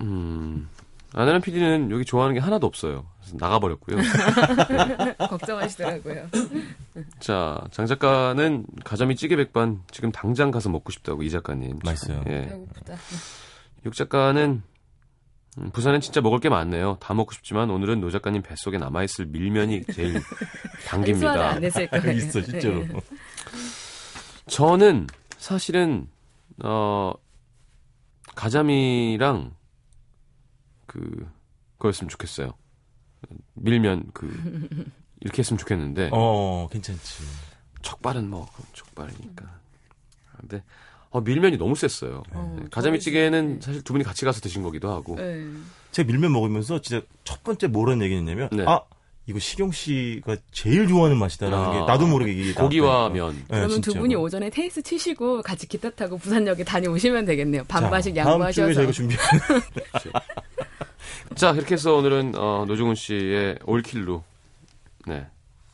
음, 0.00 0.68
아내는 1.12 1.40
PD는 1.42 1.90
여기 1.90 2.04
좋아하는 2.04 2.34
게 2.34 2.40
하나도 2.40 2.66
없어요. 2.66 3.04
그래서 3.20 3.36
나가버렸고요. 3.38 3.98
걱정하시더라고요. 5.28 6.26
자, 7.20 7.60
장 7.70 7.86
작가는 7.86 8.64
가자미 8.84 9.16
찌개 9.16 9.36
백반 9.36 9.82
지금 9.90 10.12
당장 10.12 10.50
가서 10.50 10.70
먹고 10.70 10.92
싶다고 10.92 11.22
이 11.22 11.30
작가님. 11.30 11.78
맛있어요. 11.84 12.22
예. 12.28 12.46
배고프다. 12.46 12.96
육 13.84 13.94
작가는 13.94 14.62
음, 15.58 15.70
부산엔 15.72 16.00
진짜 16.00 16.20
먹을 16.20 16.40
게 16.40 16.48
많네요. 16.48 16.96
다 17.00 17.12
먹고 17.14 17.32
싶지만 17.32 17.70
오늘은 17.70 18.00
노 18.00 18.10
작가님 18.10 18.42
뱃속에 18.42 18.78
남아있을 18.78 19.26
밀면이 19.26 19.84
제일 19.92 20.20
당깁니다. 20.86 21.50
안 21.50 21.64
했을 21.64 21.86
거예요. 21.88 22.12
있어, 22.16 22.40
실제로. 22.42 22.80
네. 22.86 22.88
저는 24.48 25.06
사실은 25.38 26.08
어 26.62 27.12
가자미랑 28.36 29.56
그 30.86 31.28
그거였으면 31.78 32.08
좋겠어요. 32.08 32.52
밀면 33.54 34.10
그 34.14 34.68
이렇게 35.20 35.40
했으면 35.40 35.58
좋겠는데 35.58 36.10
어, 36.12 36.68
괜찮지. 36.70 37.24
족발은 37.82 38.30
뭐 38.30 38.46
그럼 38.52 38.68
족발이니까. 38.72 39.60
근데 40.38 40.62
어, 41.10 41.20
밀면이 41.20 41.56
너무 41.56 41.74
셌어요. 41.74 42.22
어, 42.32 42.56
네, 42.60 42.66
가자미찌개는 42.70 43.54
네. 43.54 43.60
사실 43.60 43.82
두 43.82 43.94
분이 43.94 44.04
같이 44.04 44.24
가서 44.24 44.40
드신 44.40 44.62
거기도 44.62 44.90
하고. 44.90 45.16
네. 45.16 45.46
제가 45.92 46.06
밀면 46.06 46.32
먹으면서 46.32 46.80
진짜 46.82 47.04
첫 47.24 47.42
번째 47.42 47.68
뭐라는 47.68 48.04
얘기였냐면, 48.04 48.50
네. 48.52 48.64
아, 48.66 48.82
이거 49.28 49.38
식용 49.40 49.72
씨가 49.72 50.36
제일 50.52 50.86
좋아하는 50.86 51.16
맛이다라는 51.18 51.58
아, 51.58 51.72
게 51.72 51.80
나도 51.80 52.06
모르게 52.06 52.32
이게 52.32 52.52
고기와. 52.54 53.08
면. 53.10 53.34
네, 53.34 53.42
그러면 53.48 53.68
두 53.68 53.74
진짜로. 53.90 54.02
분이 54.02 54.14
오전에 54.14 54.50
테니스 54.50 54.82
치시고 54.82 55.42
같이 55.42 55.66
기차 55.68 55.90
타고 55.90 56.16
부산역에 56.16 56.62
다녀오시면 56.64 57.24
되겠네요. 57.24 57.64
반반씩 57.64 58.14
자, 58.14 58.22
다음 58.22 58.34
양보하셔서. 58.34 58.66
주에 58.66 58.74
저희가 58.74 58.92
준비 58.92 59.16
자, 61.34 61.50
이렇게 61.52 61.74
해서 61.74 61.94
오늘은 61.96 62.34
어, 62.36 62.64
노종훈 62.68 62.94
씨의 62.94 63.58
all 63.64 63.83
kill로 63.83 64.22
네. 65.06 65.26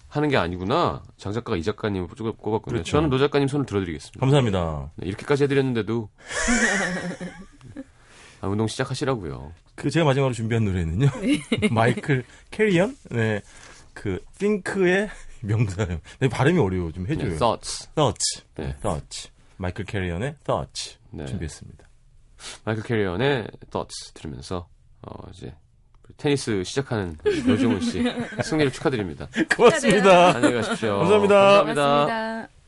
하는 0.08 0.28
게 0.28 0.36
아니구나. 0.36 1.02
장 1.16 1.32
작가가 1.32 1.56
이 1.56 1.62
작가님을 1.62 2.08
꼽- 2.08 2.16
꼽았군요. 2.38 2.60
그렇죠. 2.74 2.90
저는 2.90 3.08
노 3.10 3.18
작가님 3.18 3.48
손을 3.48 3.64
들어드리겠습니다. 3.66 4.20
감사합니다. 4.20 4.90
네, 4.96 5.06
이렇게까지 5.08 5.44
해드렸는데도 5.44 6.08
아, 6.18 6.22
운동 8.48 8.66
시작하시라고요. 8.66 9.52
그 9.74 9.90
제가 9.90 10.04
마지막으로 10.04 10.34
준비한 10.34 10.64
노래는요. 10.64 11.08
마이클 11.70 12.24
캐리언 12.50 12.96
네. 13.10 13.40
그 13.94 14.20
think의 14.38 15.08
명사요. 15.42 16.00
네, 16.20 16.28
발음이 16.28 16.58
어려워. 16.58 16.92
좀 16.92 17.06
해줘요. 17.06 17.30
네, 17.30 17.36
thoughts. 17.36 17.88
Thoughts. 17.94 18.42
네. 18.56 18.76
Thoughts. 18.80 19.30
마이클 19.56 19.84
캐리언의 19.84 20.36
Thoughts 20.44 20.98
네. 21.10 21.26
준비했습니다. 21.26 21.88
마이클 22.64 22.82
캐리언의 22.82 23.48
thoughts 23.70 24.12
들으면서 24.14 24.68
어, 25.02 25.28
이제 25.32 25.54
테니스 26.16 26.62
시작하는 26.64 27.16
노종훈 27.46 27.80
씨 27.80 28.02
승리를 28.42 28.72
축하드립니다. 28.72 29.28
고맙습니다. 29.56 30.36
안녕히 30.36 30.54
가십시오. 30.56 30.98
감사합니다. 30.98 31.34
감사합니다. 31.34 32.04
고맙습니다. 32.04 32.61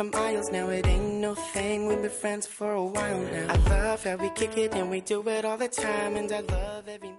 For 0.00 0.16
miles 0.16 0.50
now. 0.50 0.68
It 0.70 0.86
ain't 0.86 1.20
no 1.20 1.34
thing. 1.34 1.86
We've 1.86 2.00
been 2.00 2.10
friends 2.10 2.46
for 2.46 2.72
a 2.72 2.82
while 2.82 3.20
now. 3.20 3.46
I 3.50 3.56
love 3.68 4.02
how 4.02 4.16
we 4.16 4.30
kick 4.30 4.56
it 4.56 4.74
and 4.74 4.90
we 4.90 5.02
do 5.02 5.20
it 5.28 5.44
all 5.44 5.58
the 5.58 5.68
time. 5.68 6.16
And 6.16 6.32
I 6.32 6.40
love 6.40 6.88
every 6.88 7.09